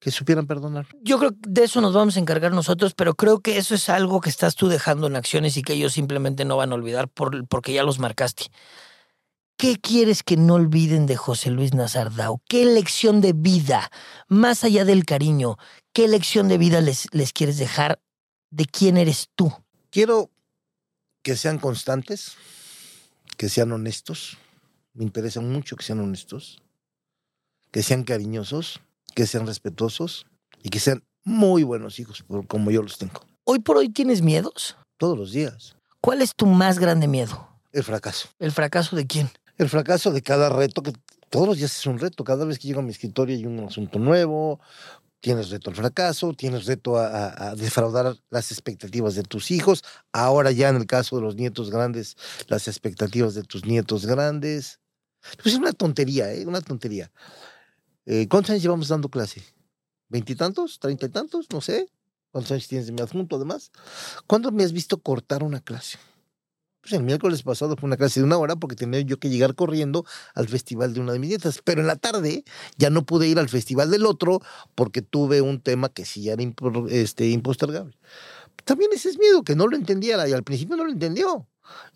[0.03, 0.89] que supieran perdonar.
[1.01, 3.89] Yo creo que de eso nos vamos a encargar nosotros, pero creo que eso es
[3.89, 7.07] algo que estás tú dejando en acciones y que ellos simplemente no van a olvidar
[7.07, 8.47] por, porque ya los marcaste.
[9.63, 12.43] ¿Qué quieres que no olviden de José Luis Nazardao?
[12.49, 13.93] ¿Qué lección de vida,
[14.27, 15.57] más allá del cariño,
[15.93, 18.01] qué lección de vida les, les quieres dejar
[18.51, 19.53] de quién eres tú?
[19.91, 20.33] Quiero
[21.23, 22.33] que sean constantes,
[23.37, 24.37] que sean honestos.
[24.95, 26.61] Me interesa mucho que sean honestos,
[27.71, 28.81] que sean cariñosos,
[29.15, 30.27] que sean respetuosos
[30.61, 33.21] y que sean muy buenos hijos, como yo los tengo.
[33.45, 34.77] Hoy por hoy tienes miedos.
[34.97, 35.77] Todos los días.
[36.01, 37.49] ¿Cuál es tu más grande miedo?
[37.71, 38.29] El fracaso.
[38.41, 39.31] ¿El fracaso de quién?
[39.63, 40.93] El fracaso de cada reto, que
[41.31, 42.25] todos los días es un reto.
[42.25, 44.59] Cada vez que llego a mi escritorio hay un asunto nuevo.
[45.21, 49.85] Tienes reto al fracaso, tienes reto a, defraudar las expectativas de tus hijos.
[50.11, 52.17] Ahora ya en el caso de los nietos grandes,
[52.49, 54.81] las expectativas de tus nietos grandes.
[55.41, 56.45] Pues es una tontería, ¿eh?
[56.45, 57.13] Una tontería.
[58.05, 59.45] Eh, ¿Cuántos años llevamos dando clase?
[60.09, 60.81] ¿Veintitantos?
[60.81, 61.47] ¿Treinta y tantos?
[61.53, 61.87] No sé.
[62.33, 63.71] ¿Cuántos años tienes de mi adjunto además?
[64.27, 65.99] ¿Cuándo me has visto cortar una clase?
[66.83, 69.55] Pues el miércoles pasado fue una clase de una hora porque tenía yo que llegar
[69.55, 70.05] corriendo
[70.35, 71.61] al festival de una de mis nietas.
[71.65, 72.45] Pero en la tarde
[72.77, 74.41] ya no pude ir al festival del otro
[74.75, 77.97] porque tuve un tema que sí era impor- este, impostergable.
[78.65, 81.47] También ese es miedo, que no lo entendiera y al principio no lo entendió.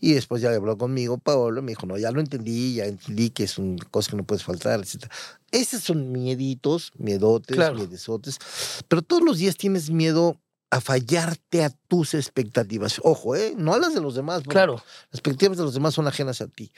[0.01, 3.43] Y después ya habló conmigo Paolo, me dijo, no, ya lo entendí, ya entendí que
[3.45, 5.07] es una cosa que no puedes faltar, etc.
[5.51, 7.75] Esos son mieditos, miedotes, Claro.
[7.75, 8.39] miedesotes.
[8.87, 13.01] Pero todos los días tienes miedo a fallarte a tus expectativas.
[13.05, 13.55] Ojo, ¿eh?
[13.57, 14.43] No a las de los demás.
[14.43, 14.75] Claro.
[14.75, 16.73] las expectativas de los demás son ajenas a ti,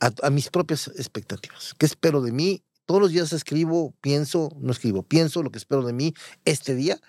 [0.00, 1.74] a, a mis propias expectativas.
[1.78, 2.62] ¿Qué espero de mí?
[2.86, 6.14] Todos los días escribo, pienso, no escribo, pienso lo que espero de mí
[6.44, 7.00] este día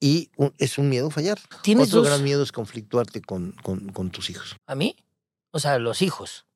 [0.00, 1.38] y un- es un miedo fallar.
[1.62, 4.56] ¿Tienes Otro dos gran miedo es conflictuarte con, con, con tus hijos.
[4.66, 4.96] a mí?
[5.52, 6.46] O sea, los hijos.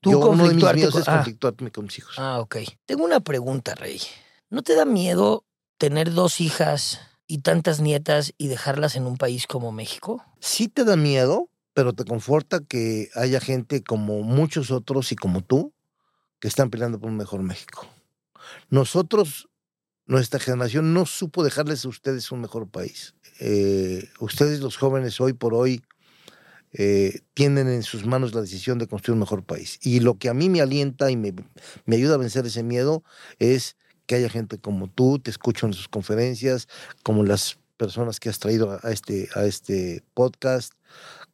[0.00, 1.14] Tú Yo, uno de mis conflictuarte miedos con- es ah.
[1.16, 2.14] conflictuarme con mis hijos.
[2.18, 2.56] Ah, ok.
[2.84, 4.00] Tengo una pregunta, Rey.
[4.50, 5.44] ¿No te da miedo
[5.78, 10.24] tener dos hijas y tantas nietas y dejarlas en un país como México?
[10.40, 15.42] Sí te da miedo, pero te conforta que haya gente como muchos otros y como
[15.42, 15.72] tú
[16.40, 17.86] que están peleando por un mejor México.
[18.68, 19.48] Nosotros,
[20.06, 23.14] nuestra generación, no supo dejarles a ustedes un mejor país.
[23.40, 25.82] Eh, ustedes, los jóvenes, hoy por hoy,
[26.72, 29.78] eh, tienen en sus manos la decisión de construir un mejor país.
[29.82, 31.34] Y lo que a mí me alienta y me,
[31.84, 33.04] me ayuda a vencer ese miedo
[33.38, 33.76] es
[34.12, 36.68] que haya gente como tú, te escucho en sus conferencias,
[37.02, 40.74] como las personas que has traído a este, a este podcast,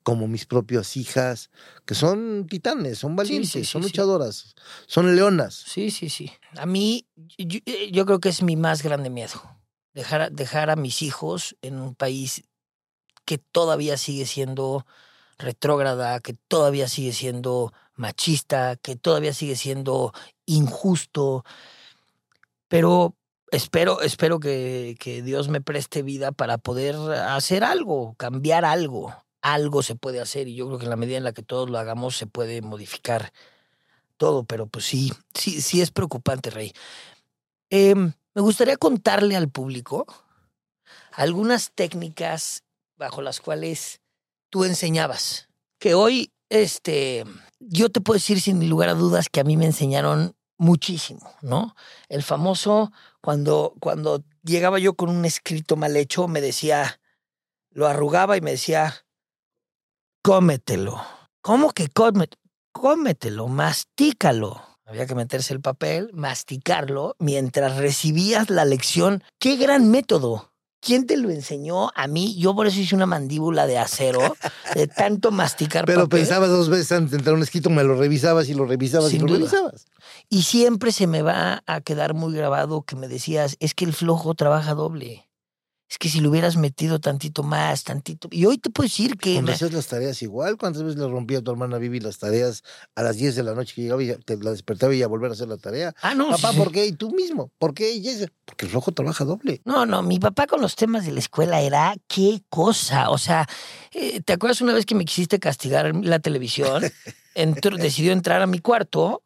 [0.05, 1.51] como mis propias hijas,
[1.85, 4.55] que son titanes, son valientes, son luchadoras,
[4.87, 5.55] son leonas.
[5.55, 6.31] Sí, sí, sí.
[6.57, 7.05] A mí,
[7.37, 9.59] eh, yo, creo que es mi más grande miedo.
[9.93, 12.45] Dejar, dejar a mis hijos en un país
[13.25, 14.87] que todavía sigue siendo
[15.37, 20.13] retrógrada, que todavía sigue siendo machista, que todavía sigue siendo
[20.47, 21.45] injusto.
[22.69, 23.17] Pero
[23.51, 29.15] espero, espero que, que, Dios me preste vida para poder hacer algo, cambiar algo.
[29.41, 31.71] Algo se puede hacer y yo creo que en la medida en la que todos
[31.71, 33.33] lo hagamos se puede modificar
[34.17, 36.73] todo, pero pues sí, sí, sí es preocupante, Rey.
[37.71, 40.07] Em, me gustaría contarle al público
[41.13, 42.65] algunas técnicas
[42.97, 44.01] bajo las cuales
[44.51, 45.49] tú enseñabas.
[45.79, 47.25] Que hoy, este,
[47.61, 51.75] yo te puedo decir sin lugar a dudas que a mí me enseñaron muchísimo, ¿no?
[52.09, 57.01] El famoso, cuando, cuando llegaba yo con un escrito mal hecho, me decía,
[57.71, 59.07] lo arrugaba y me decía,
[60.23, 61.01] cómetelo.
[61.41, 62.43] ¿Cómo que cómetelo?
[62.73, 64.63] Cómetelo, mastícalo.
[64.85, 69.23] Había que meterse el papel, masticarlo mientras recibías la lección.
[69.39, 70.48] ¡Qué gran método!
[70.81, 71.91] ¿Quién te lo enseñó?
[71.95, 74.37] A mí, yo por eso hice una mandíbula de acero,
[74.75, 78.49] de tanto masticar Pero pensabas dos veces antes de entrar un escrito, me lo revisabas
[78.49, 79.87] y lo revisabas y lo revisabas.
[80.29, 83.93] Y siempre se me va a quedar muy grabado que me decías, es que el
[83.93, 85.28] flojo trabaja doble
[85.91, 88.29] es que si lo hubieras metido tantito más, tantito.
[88.31, 89.35] Y hoy te puedo decir que.
[89.35, 92.63] Cuando hacías las tareas igual, ¿cuántas veces le rompía a tu hermana Vivi las tareas
[92.95, 95.31] a las 10 de la noche que llegaba y te la despertaba y a volver
[95.31, 95.95] a hacer la tarea?
[96.03, 96.31] Ah, no.
[96.31, 96.87] Papá, ¿por qué?
[96.87, 97.51] Y tú mismo.
[97.59, 97.93] ¿Por qué?
[97.93, 99.63] Y ella, porque el rojo trabaja doble.
[99.65, 103.09] No, no, mi papá con los temas de la escuela era qué cosa.
[103.11, 103.49] O sea,
[103.93, 106.83] eh, ¿te acuerdas una vez que me quisiste castigar la televisión?
[107.79, 109.23] decidió entrar a mi cuarto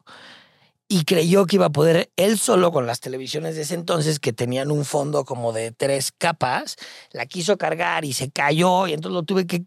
[0.93, 4.31] y creyó que iba a poder él solo con las televisiones de ese entonces que
[4.31, 6.75] tenían un fondo como de tres capas,
[7.11, 9.63] la quiso cargar y se cayó y entonces lo tuve que,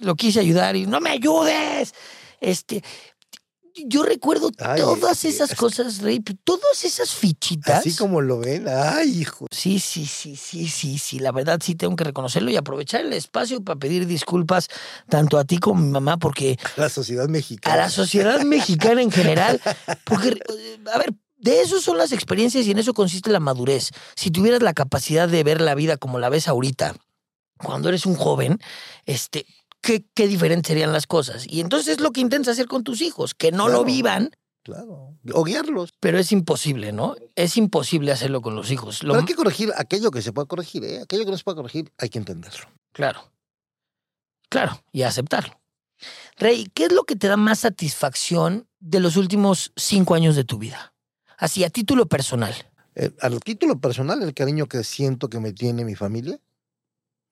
[0.00, 1.94] lo quise ayudar y no me ayudes.
[2.42, 2.84] Este,
[3.86, 7.80] yo recuerdo todas esas cosas, Rey, todas esas fichitas.
[7.80, 9.46] Así como lo ven, ay, hijo.
[9.50, 11.18] Sí, sí, sí, sí, sí, sí.
[11.18, 14.68] La verdad sí tengo que reconocerlo y aprovechar el espacio para pedir disculpas
[15.08, 16.58] tanto a ti como a mi mamá, porque.
[16.76, 17.74] A la sociedad mexicana.
[17.74, 19.60] A la sociedad mexicana en general.
[20.04, 20.38] Porque,
[20.92, 23.90] a ver, de eso son las experiencias y en eso consiste la madurez.
[24.14, 26.94] Si tuvieras la capacidad de ver la vida como la ves ahorita,
[27.62, 28.58] cuando eres un joven,
[29.06, 29.46] este,
[29.80, 31.46] qué, qué diferentes serían las cosas.
[31.48, 34.30] Y entonces es lo que intentas hacer con tus hijos, que no lo vivan.
[34.62, 35.16] Claro.
[35.32, 35.90] O guiarlos.
[36.00, 37.16] Pero es imposible, ¿no?
[37.34, 38.98] Es imposible hacerlo con los hijos.
[39.00, 41.00] Pero hay que corregir aquello que se puede corregir, ¿eh?
[41.00, 42.66] Aquello que no se puede corregir, hay que entenderlo.
[42.92, 43.32] Claro.
[44.48, 45.60] Claro, y aceptarlo.
[46.36, 50.44] Rey, ¿qué es lo que te da más satisfacción de los últimos cinco años de
[50.44, 50.94] tu vida?
[51.38, 52.54] Así, a título personal.
[52.94, 56.38] Eh, a título personal, el cariño que siento que me tiene mi familia,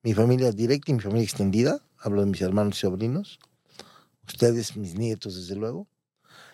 [0.03, 3.39] mi familia directa y mi familia extendida, hablo de mis hermanos y sobrinos,
[4.27, 5.87] ustedes, mis nietos, desde luego.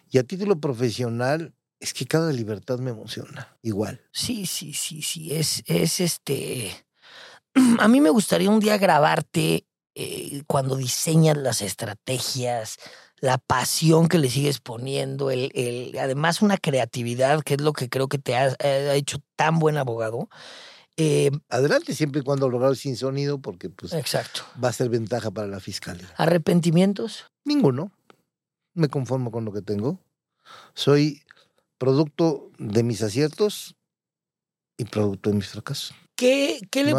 [0.10, 4.02] Y a título profesional, es que cada libertad me emociona, igual.
[4.12, 6.72] Sí, sí, sí, sí, es, es este...
[7.80, 12.78] A mí me gustaría un día grabarte eh, cuando diseñas las estrategias,
[13.20, 17.90] la pasión que le sigues poniendo, el, el, además una creatividad, que es lo que
[17.90, 20.30] creo que te ha, ha hecho tan buen abogado.
[20.98, 24.42] Eh, Adelante siempre y cuando logrado sin sonido, porque pues exacto.
[24.64, 26.08] va a ser ventaja para la fiscalía.
[26.18, 27.26] ¿Arrepentimientos?
[27.44, 27.92] Ninguno.
[28.74, 30.00] Me conformo con lo que tengo.
[30.74, 31.22] Soy
[31.78, 33.76] producto de mis aciertos
[34.78, 35.94] y producto de mis fracasos.
[36.16, 36.94] ¿Qué, qué, le,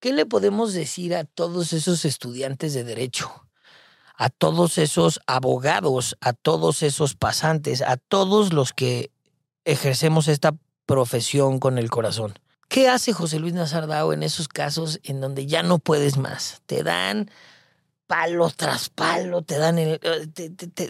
[0.00, 3.46] ¿Qué le podemos decir a todos esos estudiantes de derecho?
[4.16, 9.10] A todos esos abogados, a todos esos pasantes, a todos los que
[9.64, 12.34] ejercemos esta profesión con el corazón.
[12.70, 16.62] ¿Qué hace José Luis Nazardao en esos casos en donde ya no puedes más?
[16.66, 17.28] Te dan
[18.06, 19.98] palo tras palo, te dan eh,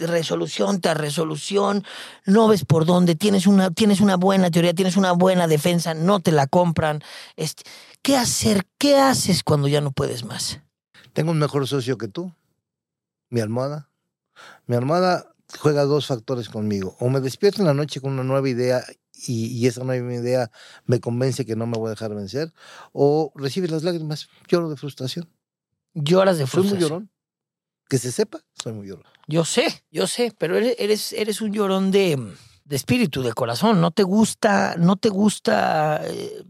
[0.06, 1.82] resolución tras resolución,
[2.26, 6.20] no ves por dónde, tienes una, tienes una buena teoría, tienes una buena defensa, no
[6.20, 7.00] te la compran.
[7.36, 7.62] Este,
[8.02, 8.66] ¿Qué hacer?
[8.76, 10.60] ¿Qué haces cuando ya no puedes más?
[11.14, 12.30] Tengo un mejor socio que tú,
[13.30, 13.88] mi almohada.
[14.66, 16.94] Mi almohada juega dos factores conmigo.
[17.00, 18.84] O me despierto en la noche con una nueva idea
[19.26, 20.50] y, esa nueva idea
[20.86, 22.52] me convence que no me voy a dejar vencer,
[22.92, 25.28] o recibes las lágrimas, lloro de frustración.
[25.94, 26.78] Lloras de frustración.
[26.80, 27.10] Soy muy llorón.
[27.88, 29.04] Que se sepa, soy muy llorón.
[29.26, 33.80] Yo sé, yo sé, pero eres, eres, eres un llorón de, de espíritu, de corazón.
[33.80, 36.00] No te gusta, no te gusta.
[36.04, 36.44] eh,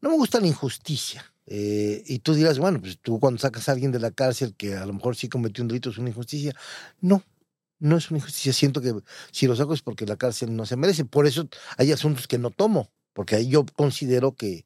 [0.00, 1.24] No me gusta la injusticia.
[1.46, 4.74] Eh, y tú dirás, bueno, pues tú cuando sacas a alguien de la cárcel que
[4.76, 6.54] a lo mejor sí cometió un delito es una injusticia.
[7.00, 7.22] No,
[7.82, 8.52] no es una injusticia.
[8.52, 8.94] Siento que
[9.32, 11.04] si lo saco es porque la cárcel no se merece.
[11.04, 14.64] Por eso hay asuntos que no tomo, porque ahí yo considero que,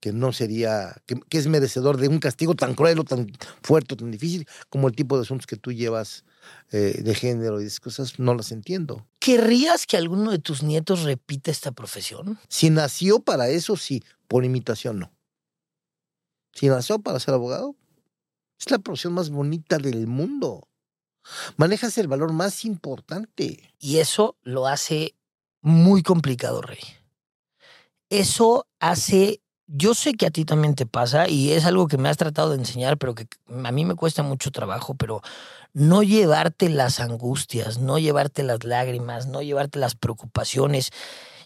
[0.00, 3.30] que no sería, que, que es merecedor de un castigo tan cruel o tan
[3.62, 6.24] fuerte o tan difícil como el tipo de asuntos que tú llevas
[6.70, 9.06] eh, de género y esas cosas, no las entiendo.
[9.18, 12.38] ¿Querrías que alguno de tus nietos repita esta profesión?
[12.48, 15.12] Si nació para eso, sí, por imitación no.
[16.52, 17.76] Si nació para ser abogado,
[18.58, 20.67] es la profesión más bonita del mundo.
[21.56, 23.72] Manejas el valor más importante.
[23.78, 25.14] Y eso lo hace
[25.60, 26.80] muy complicado, Rey.
[28.10, 32.08] Eso hace, yo sé que a ti también te pasa y es algo que me
[32.08, 33.26] has tratado de enseñar, pero que
[33.64, 35.20] a mí me cuesta mucho trabajo, pero
[35.74, 40.90] no llevarte las angustias, no llevarte las lágrimas, no llevarte las preocupaciones.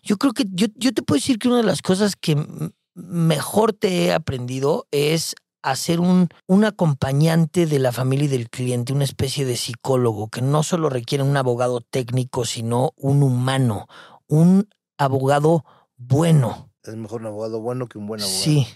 [0.03, 2.37] Yo creo que yo, yo te puedo decir que una de las cosas que
[2.95, 8.93] mejor te he aprendido es hacer un, un acompañante de la familia y del cliente,
[8.93, 13.87] una especie de psicólogo que no solo requiere un abogado técnico, sino un humano,
[14.27, 15.65] un abogado
[15.97, 16.71] bueno.
[16.83, 18.43] Es mejor un abogado bueno que un buen abogado.
[18.43, 18.67] Sí,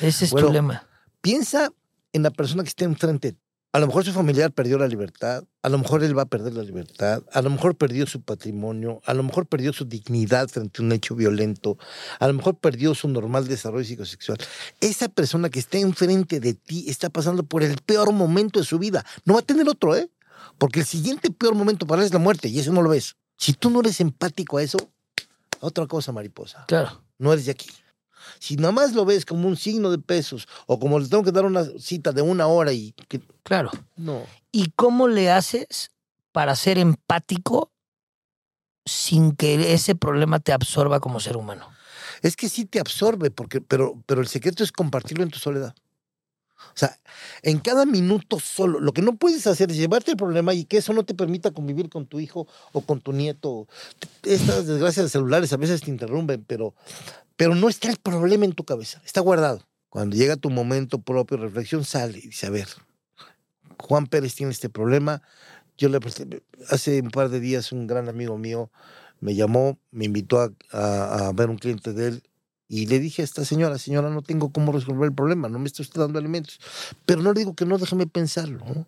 [0.00, 0.86] ese es Bueno, tu lema.
[1.20, 1.70] Piensa
[2.12, 3.36] en la persona que está enfrente.
[3.76, 6.54] A lo mejor su familiar perdió la libertad, a lo mejor él va a perder
[6.54, 10.80] la libertad, a lo mejor perdió su patrimonio, a lo mejor perdió su dignidad frente
[10.80, 11.76] a un hecho violento,
[12.18, 14.38] a lo mejor perdió su normal desarrollo psicosexual.
[14.80, 18.78] Esa persona que está enfrente de ti está pasando por el peor momento de su
[18.78, 19.04] vida.
[19.26, 20.08] No va a tener otro, ¿eh?
[20.56, 23.16] Porque el siguiente peor momento para él es la muerte y eso no lo ves.
[23.36, 24.78] Si tú no eres empático a eso,
[25.60, 27.02] otra cosa, mariposa Claro.
[27.18, 27.68] no eres de aquí.
[28.38, 31.32] Si nada más lo ves como un signo de pesos o como les tengo que
[31.32, 33.70] dar una cita de una hora y que Claro.
[33.96, 35.90] no, ¿Y cómo le haces
[36.32, 37.70] para ser empático
[38.84, 41.68] sin que ese problema te absorba como ser humano?
[42.22, 45.74] es que sí te absorbe, porque, pero, pero el secreto es compartirlo en tu soledad.
[46.58, 46.98] O sea,
[47.42, 50.78] en cada minuto solo, lo que no puedes hacer es llevarte el problema y que
[50.78, 53.66] eso no te permita convivir con tu hijo o con tu nieto.
[54.22, 56.74] Estas desgracias de celulares a veces te interrumpen, pero,
[57.36, 59.66] pero no está el problema en tu cabeza, está guardado.
[59.88, 62.68] Cuando llega tu momento propio, reflexión, sale y dice, a ver,
[63.78, 65.22] Juan Pérez tiene este problema.
[65.78, 65.98] Yo le
[66.70, 68.70] hace un par de días un gran amigo mío
[69.20, 72.22] me llamó, me invitó a, a- a ver un cliente de él
[72.68, 75.66] y le dije a esta señora, señora, no tengo cómo resolver el problema, no me
[75.66, 76.58] está usted dando alimentos.
[77.04, 78.64] Pero no le digo que no, déjame pensarlo.
[78.64, 78.86] ¿no?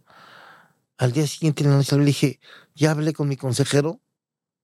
[0.96, 2.40] Al día siguiente en la noche le dije,
[2.74, 4.00] ya hablé con mi consejero,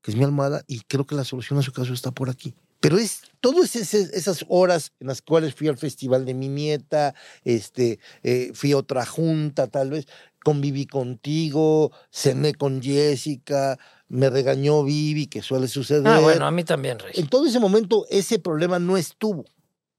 [0.03, 2.55] que es mi almohada, y creo que la solución a su caso está por aquí.
[2.81, 7.99] Pero es todas esas, horas en las cuales fui al festival de mi nieta, este,
[8.23, 10.07] eh, fui a otra junta tal vez,
[10.45, 13.79] conviví contigo, cené con Jessica,
[14.15, 16.07] me regañó Vivi, que suele suceder.
[16.07, 17.15] Ah, bueno, a mí también, Rey.
[17.17, 19.45] En todo ese momento, ese problema no estuvo.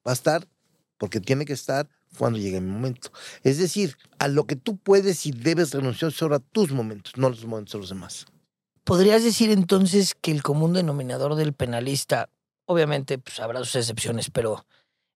[0.07, 0.47] Va a estar
[0.97, 3.11] porque tiene que estar cuando llegue mi momento.
[3.43, 7.27] Es decir, a lo que tú puedes y debes renunciar son a tus momentos, no
[7.27, 8.25] a los momentos de los demás.
[8.85, 12.29] ¿Podrías decir entonces que el común denominador del penalista,
[12.63, 14.65] obviamente pues, habrá sus excepciones, pero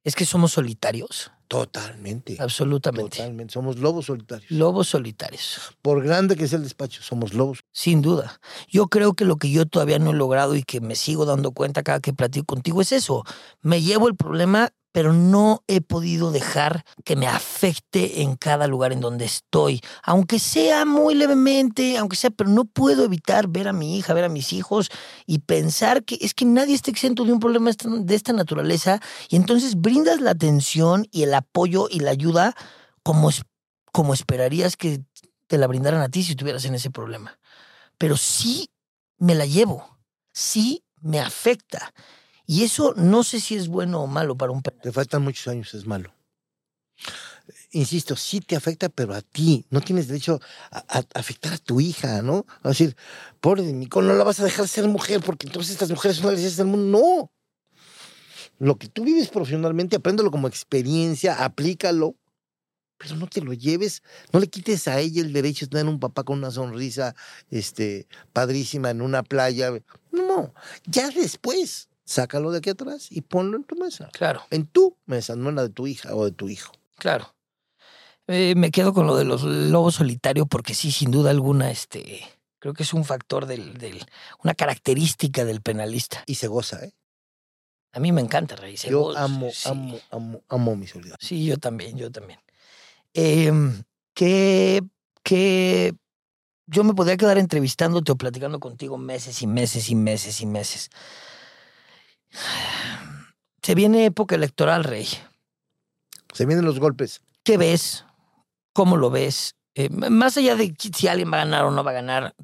[0.04, 1.32] es que somos solitarios?
[1.48, 2.38] Totalmente.
[2.40, 3.18] Absolutamente.
[3.18, 3.54] Totalmente.
[3.54, 4.52] Somos lobos solitarios.
[4.52, 7.62] Lobos solitarios, Por grande que sea el despacho, somos lobos.
[7.72, 8.40] sin duda.
[8.70, 11.52] Yo creo que lo que yo todavía no he logrado y que me sigo dando
[11.52, 13.24] cuenta cada que platico contigo es eso.
[13.62, 18.92] Me llevo el problema, pero no he podido dejar que me afecte en cada lugar
[18.92, 19.82] en donde estoy.
[20.04, 24.24] Aunque sea muy levemente, aunque sea, pero no puedo evitar ver a mi hija, ver
[24.24, 24.90] a mis hijos
[25.26, 29.36] y pensar que es que nadie está exento de un problema de esta naturaleza y
[29.36, 32.56] entonces brindas la atención y el apoyo y la ayuda
[33.04, 33.30] como,
[33.92, 35.02] como esperarías que
[35.48, 37.40] te la brindaran a ti si estuvieras en ese problema.
[37.98, 38.72] Pero sí
[39.18, 40.00] me la llevo,
[40.34, 41.94] sí me afecta.
[42.50, 44.64] Y eso no sé si es bueno o malo para un.
[44.64, 46.12] Te faltan muchos años, es malo.
[47.70, 49.68] Insisto, sí te afecta, pero a ti.
[49.70, 50.40] No tienes derecho
[50.72, 52.48] a, afectar a tu hija, ¿no?
[52.64, 52.98] A decir,
[53.40, 56.34] pobre de mí, no la vas a dejar ser mujer porque entonces estas mujeres son
[56.34, 56.98] las del mundo.
[57.00, 57.32] No.
[58.58, 62.16] Lo que tú vives profesionalmente, apréndelo como experiencia, aplícalo,
[62.98, 64.02] pero no te lo lleves,
[64.34, 67.16] no le quites a ella el derecho de tener un papá con una sonrisa
[67.52, 69.72] este, padrísima en una playa.
[70.12, 70.52] No,
[70.88, 75.36] ya después, sácalo de aquí atrás y ponlo en tu mesa Claro, en tu mesa,
[75.36, 76.72] no en la de tu hija o de tu hijo.
[76.98, 77.36] claro.
[78.28, 82.22] Eh, me quedo con lo de los lobos solitarios porque sí, sin duda alguna, este,
[82.60, 84.06] creo que es un factor del, del
[84.44, 86.24] una característica del penalista.
[86.28, 86.94] Y se goza, ¿eh?
[87.92, 88.78] A mí me encanta, Rey.
[88.78, 89.68] se Yo goza, amo, sí.
[89.70, 91.16] amo, amo, amo mi soledad.
[91.20, 92.40] Sí, yo también, yo también.
[93.14, 93.82] Em,
[94.14, 94.84] ¿qué,
[95.24, 95.96] que
[96.68, 100.90] yo me podría quedar entrevistándote o platicando contigo meses y meses y meses y meses.
[103.62, 105.08] Se viene época electoral, Rey.
[106.34, 107.22] Se vienen los golpes.
[107.44, 108.06] ¿Qué ves?
[108.74, 109.56] ¿Cómo lo ves?
[109.76, 112.36] Eh, más allá de si alguien va a ganar o no va a ganar,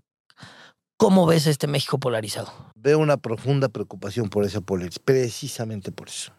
[0.97, 2.51] ¿cómo ves este México polarizado?
[2.75, 6.31] Veo una profunda preocupación por esa polarización, precisamente por eso.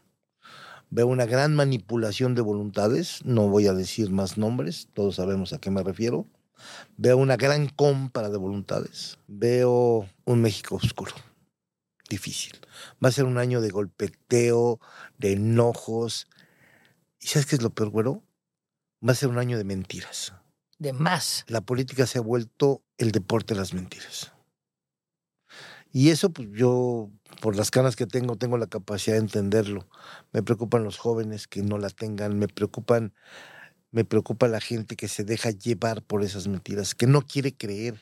[0.90, 5.58] Veo una gran manipulación de voluntades, no voy a decir más nombres, todos sabemos a
[5.58, 6.26] qué me refiero.
[6.96, 9.18] Veo una gran compra de voluntades.
[9.26, 11.12] Veo un México oscuro,
[12.08, 12.60] difícil.
[13.04, 14.80] Va a ser un año de golpeteo,
[15.18, 16.28] de enojos.
[17.20, 18.22] ¿Y sabes qué es lo peor, güero?
[19.06, 20.32] Va a ser un año de mentiras.
[20.78, 21.44] De más.
[21.48, 24.32] La política se ha vuelto el deporte de las mentiras.
[25.92, 29.88] Y eso, pues yo, por las canas que tengo, tengo la capacidad de entenderlo.
[30.32, 33.14] Me preocupan los jóvenes que no la tengan, me preocupan,
[33.92, 37.98] me preocupa la gente que se deja llevar por esas mentiras, que no quiere creer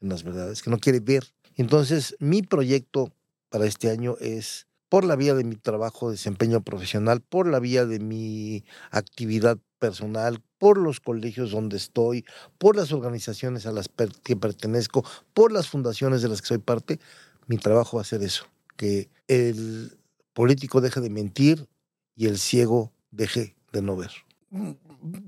[0.00, 1.24] en las verdades, que no quiere ver.
[1.60, 3.12] Entonces, mi proyecto
[3.50, 7.84] para este año es por la vía de mi trabajo, desempeño profesional, por la vía
[7.84, 12.24] de mi actividad personal, por los colegios donde estoy,
[12.56, 13.90] por las organizaciones a las
[14.24, 15.04] que pertenezco,
[15.34, 16.98] por las fundaciones de las que soy parte,
[17.46, 18.46] mi trabajo va a ser eso,
[18.78, 19.98] que el
[20.32, 21.68] político deje de mentir
[22.16, 24.12] y el ciego deje de no ver.
[24.48, 24.70] Mm,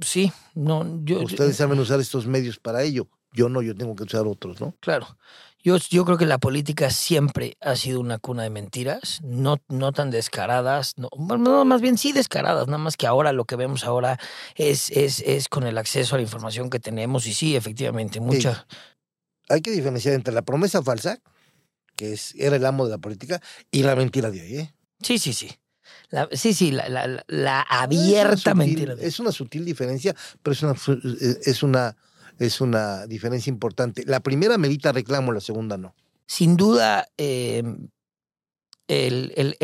[0.01, 1.21] sí, no, yo...
[1.21, 3.07] Ustedes saben usar estos medios para ello.
[3.33, 4.75] Yo no, yo tengo que usar otros, ¿no?
[4.81, 5.17] Claro.
[5.65, 9.93] Yo, yo creo que la política siempre ha sido una cuna de mentiras, no, no
[9.93, 14.19] tan descaradas, no, más bien sí descaradas, nada más que ahora lo que vemos ahora
[14.57, 18.67] es, es, es con el acceso a la información que tenemos y sí, efectivamente, mucha...
[19.49, 21.21] Hay que diferenciar entre la promesa falsa,
[21.95, 24.75] que es, era el amo de la política, y la mentira de hoy, ¿eh?
[25.01, 25.51] Sí, sí, sí.
[26.33, 28.97] sí, sí, la, la, la abierta mentira.
[28.99, 30.75] Es una sutil diferencia, pero es una,
[31.45, 31.97] es una
[32.39, 34.05] es una diferencia importante.
[34.07, 35.95] La primera medita reclamo, la segunda no.
[36.27, 37.89] Sin duda, em,
[38.89, 39.57] el,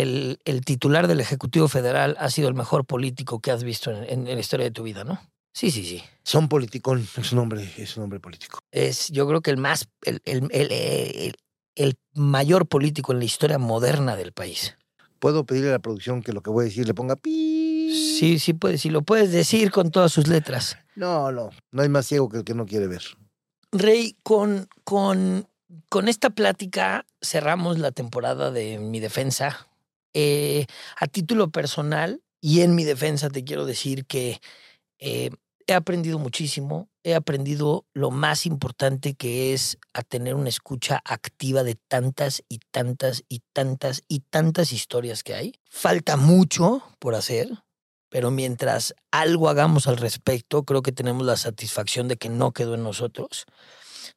[0.45, 4.41] el, titular del Ejecutivo Federal ha sido el mejor político que has visto en, la
[4.41, 5.21] historia de tu vida, ¿no?
[5.53, 6.03] Sí, sí, sí.
[6.23, 8.61] Son politicón, es un hombre, es un hombre político.
[8.71, 11.35] Es, yo creo que el más, el, el,
[11.75, 14.77] el mayor político en la historia moderna del país.
[15.19, 17.58] Puedo pedirle a la producción que lo que voy a decir le ponga pi
[17.89, 20.77] Sí, sí puedes, sí lo puedes decir con todas sus letras.
[20.95, 23.03] No, no, no hay más ciego que el que no quiere ver.
[23.73, 25.49] Rey, con, con,
[25.89, 29.69] con esta plática cerramos la temporada de mi defensa.
[30.15, 30.67] Eh,
[30.97, 34.41] a título personal y en mi defensa te quiero decir que
[34.99, 35.31] eh,
[35.67, 41.63] he aprendido muchísimo, he aprendido lo más importante que es a tener una escucha activa
[41.63, 45.53] de tantas y tantas y tantas y tantas historias que hay.
[45.71, 47.51] Falta mucho por hacer,
[48.09, 52.75] pero mientras algo hagamos al respecto, creo que tenemos la satisfacción de que no quedó
[52.75, 53.47] en nosotros.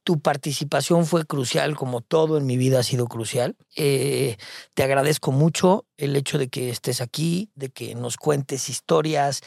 [0.03, 3.55] Tu participación fue crucial, como todo en mi vida ha sido crucial.
[3.75, 4.37] Eh,
[4.73, 9.41] te agradezco mucho el hecho de que estés aquí, de que nos cuentes historias,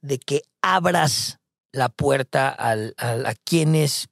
[0.00, 1.38] de que abras
[1.72, 4.08] la puerta a quién es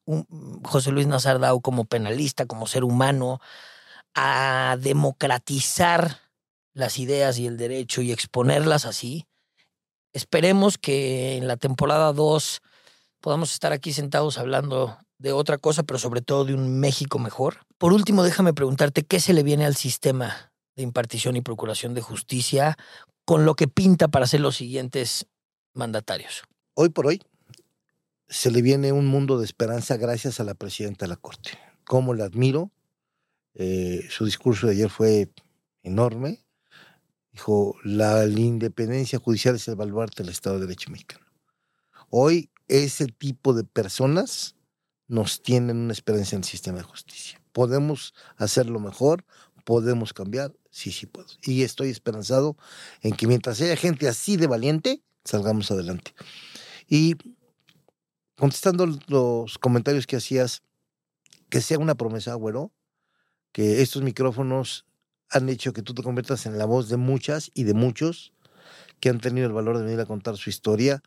[0.62, 3.41] José Luis Nazardau como penalista, como ser humano,
[4.14, 6.20] a democratizar
[6.72, 9.26] las ideas y el derecho y exponerlas así.
[10.13, 12.61] Esperemos que en la temporada 2
[13.21, 17.59] podamos estar aquí sentados hablando de otra cosa, pero sobre todo de un México mejor.
[17.77, 22.01] Por último, déjame preguntarte qué se le viene al sistema de impartición y procuración de
[22.01, 22.77] justicia
[23.25, 25.27] con lo que pinta para ser los siguientes
[25.75, 26.45] mandatarios.
[26.75, 27.21] Hoy por hoy
[28.29, 31.59] se le viene un mundo de esperanza gracias a la presidenta de la Corte.
[31.85, 32.71] Cómo la admiro.
[33.55, 35.31] Eh, su discurso de ayer fue
[35.83, 36.45] enorme.
[37.39, 41.24] Dijo, la, independencia judicial es el baluarte del Estado de Derecho mexicano.
[42.11, 44.57] Hoy ese tipo de personas
[45.07, 47.41] nos tienen una esperanza en el sistema de justicia.
[47.53, 49.24] Podemos hacerlo mejor,
[49.64, 51.28] podemos cambiar, sí, sí puedo.
[51.45, 52.57] Y estoy esperanzado
[53.03, 56.14] en que mientras haya gente así de valiente, salgamos adelante.
[56.89, 57.14] Y
[58.34, 60.64] contestando los comentarios que hacías,
[61.51, 62.72] que sea una promesa, güero,
[63.53, 64.88] que estos micrófonos
[65.31, 68.33] han hecho que tú te conviertas en la voz de muchas y de muchos
[69.01, 71.03] que han tenido el valor de venir a contar su historia,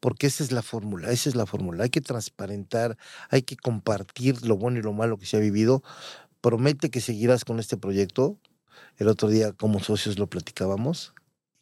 [0.00, 1.84] porque esa es la fórmula, esa es la fórmula.
[1.84, 2.96] Hay que transparentar,
[3.28, 5.82] hay que compartir lo bueno y lo malo que se ha vivido.
[6.40, 8.38] Promete que seguirás con este proyecto.
[8.96, 11.14] El otro día como socios lo platicábamos.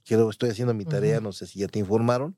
[0.05, 2.37] Quiero, estoy haciendo mi tarea, no sé si ya te informaron.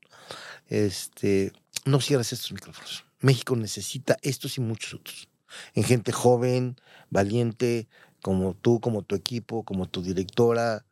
[0.67, 1.53] Este,
[1.85, 3.05] no cierres estos micrófonos.
[3.19, 5.29] México necesita estos y muchos otros.
[5.73, 6.75] En gente joven,
[7.09, 7.87] valiente,
[8.21, 10.85] como tú, como tu equipo, como tu directora,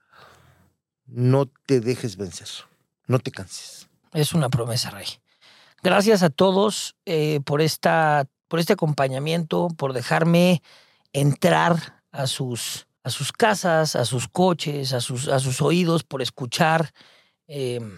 [1.06, 2.48] no te dejes vencer,
[3.08, 3.88] no te canses.
[4.14, 5.08] Es una promesa, Rey.
[5.82, 10.62] Gracias a todos eh, por, esta, por este acompañamiento, por dejarme
[11.14, 16.22] entrar a sus, a sus casas, a sus coches, a sus, a sus oídos, por
[16.22, 16.92] escuchar.
[17.48, 17.98] Em,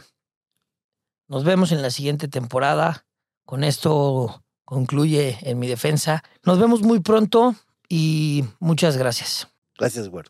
[1.28, 3.06] nos vemos en la siguiente temporada.
[3.46, 6.24] Con esto concluye en mi defensa.
[6.44, 7.56] Nos vemos muy pronto
[7.92, 9.50] y muchas gracias.
[9.78, 10.30] Gracias, Güero.